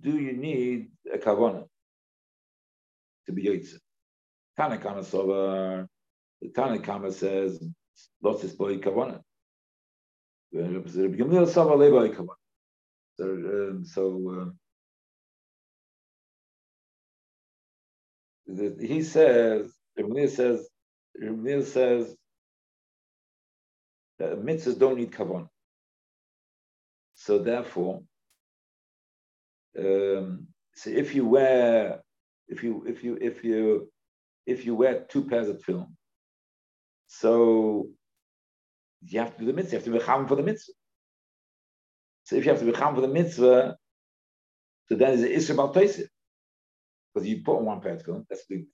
Do 0.00 0.18
you 0.18 0.32
need 0.32 0.88
a 1.12 1.18
kavanah 1.18 1.66
to 3.26 3.32
be 3.32 3.44
yotzeh? 3.44 3.78
Tanakama 4.58 5.04
Sovar, 5.04 5.86
the 6.40 6.48
Tanakama 6.48 7.12
says, 7.12 7.62
lost 8.22 8.42
his 8.42 8.52
boy 8.52 8.78
kavanah. 8.78 9.20
So, 10.52 10.60
um, 13.24 13.84
so 13.84 14.54
uh, 18.48 18.70
he 18.80 19.02
says, 19.02 19.72
Rabbi 19.98 20.26
says, 20.26 20.68
Rabbi 21.20 21.62
says 21.62 22.14
that 24.18 24.38
mitzvahs 24.40 24.78
don't 24.78 24.98
need 24.98 25.12
kavan. 25.12 25.48
So 27.16 27.38
therefore, 27.38 28.02
um, 29.78 30.46
so 30.74 30.90
if 30.90 31.14
you 31.14 31.26
wear, 31.26 32.02
if 32.48 32.62
you 32.62 32.84
if 32.86 33.02
you 33.02 33.18
if 33.20 33.42
you 33.42 33.90
if 34.46 34.64
you 34.64 34.74
wear 34.74 35.04
two 35.08 35.24
pairs 35.24 35.48
of 35.48 35.62
film, 35.62 35.96
so 37.08 37.88
you 39.02 39.18
have 39.18 39.32
to 39.34 39.40
do 39.40 39.46
the 39.46 39.52
mitzvah. 39.52 39.72
You 39.72 39.78
have 39.78 39.84
to 39.84 39.98
be 39.98 40.04
cham 40.04 40.28
for 40.28 40.36
the 40.36 40.42
mitzvah. 40.42 40.72
So 42.24 42.36
if 42.36 42.44
you 42.44 42.50
have 42.50 42.60
to 42.60 42.66
be 42.66 42.72
cham 42.72 42.94
for 42.94 43.00
the 43.00 43.08
mitzvah, 43.08 43.76
so 44.88 44.94
then 44.94 45.12
is 45.14 45.22
the 45.22 45.34
Isra 45.54 45.56
Baltaisif 45.56 46.08
because 47.14 47.26
you 47.26 47.42
put 47.42 47.56
on 47.56 47.64
one 47.64 47.80
pair 47.80 47.94
of 47.94 48.02
film, 48.02 48.26
that's 48.28 48.44
big. 48.44 48.66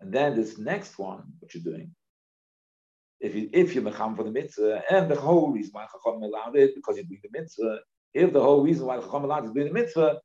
And 0.00 0.12
then 0.12 0.36
this 0.36 0.58
next 0.58 0.96
one, 0.98 1.24
what 1.40 1.52
you're 1.54 1.64
doing, 1.64 1.90
if 3.24 3.34
you 3.34 3.48
if 3.52 3.74
you're 3.74 3.82
mecham 3.82 4.14
for 4.14 4.24
the 4.24 4.30
mitzvah, 4.30 4.82
and 4.90 5.10
the 5.10 5.20
whole 5.26 5.50
reason 5.50 5.72
why 5.72 5.86
Chacham 5.92 6.22
allowed 6.22 6.56
it 6.56 6.74
because 6.74 6.96
you're 6.96 7.06
doing 7.06 7.20
the 7.22 7.38
mitzvah, 7.38 7.78
if 8.12 8.32
the 8.32 8.40
whole 8.40 8.62
reason 8.62 8.86
why 8.86 8.98
Chacham 9.00 9.24
allowed 9.24 9.46
is 9.46 9.52
doing 9.52 9.68
the 9.68 9.72
mitzvah, 9.80 10.20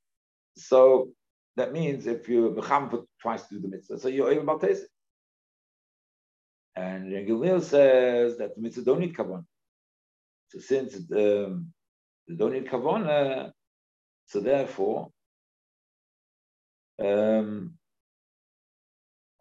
so 0.57 1.09
that 1.55 1.71
means 1.71 2.07
if 2.07 2.27
you're 2.27 2.51
mecham 2.51 2.89
for 2.89 3.05
twice 3.21 3.43
to 3.43 3.55
do 3.55 3.61
the 3.61 3.69
mitzvah, 3.69 3.99
so 3.99 4.09
you're 4.09 4.31
even 4.31 4.43
about 4.43 4.63
it. 4.65 4.79
And 6.75 7.11
Gilil 7.27 7.61
says 7.61 8.37
that 8.37 8.55
the 8.55 8.61
mitzvah 8.61 8.83
don't 8.83 8.99
need 8.99 9.15
kavan. 9.15 9.45
So 10.49 10.59
since 10.59 10.95
um, 10.95 11.73
they 12.27 12.35
don't 12.35 12.53
need 12.53 12.67
kavan, 12.67 13.51
so 14.25 14.39
therefore 14.41 15.09
um, 17.01 17.75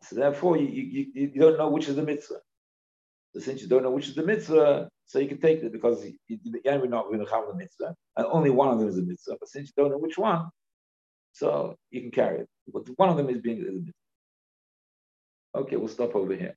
so 0.03 0.17
therefore, 0.17 0.57
you, 0.57 0.69
you, 0.69 1.07
you 1.13 1.41
don't 1.41 1.59
know 1.59 1.69
which 1.69 1.89
is 1.89 1.97
the 1.97 2.03
mitzvah. 2.03 2.41
Since 3.37 3.63
you 3.63 3.69
don't 3.69 3.83
know 3.83 3.91
which 3.91 4.09
is 4.09 4.15
the 4.15 4.25
mitzvah, 4.25 4.89
so 5.07 5.19
you 5.19 5.29
can 5.29 5.41
take 5.41 5.63
it 5.63 5.73
because 5.73 6.05
you, 6.05 6.15
you, 6.29 6.61
we're 6.65 6.87
not 6.87 7.07
going 7.07 7.25
to 7.25 7.31
have 7.31 7.47
the 7.47 7.55
mitzvah, 7.55 7.95
and 8.17 8.27
only 8.31 8.51
one 8.51 8.69
of 8.69 8.79
them 8.79 8.89
is 8.89 8.99
a 8.99 9.03
mitzvah. 9.03 9.37
But 9.39 9.49
since 9.49 9.69
you 9.69 9.83
don't 9.83 9.91
know 9.91 9.99
which 9.99 10.19
one, 10.19 10.49
so 11.33 11.77
you 11.91 12.03
can 12.03 12.11
carry 12.11 12.41
it. 12.41 12.49
But 12.73 12.89
one 12.97 13.09
of 13.09 13.17
them 13.17 13.29
is 13.31 13.41
being 13.41 13.65
the 13.65 13.71
mitzvah. 13.71 13.93
Okay, 15.55 15.77
we'll 15.77 15.89
stop 15.89 16.15
over 16.15 16.35
here. 16.35 16.57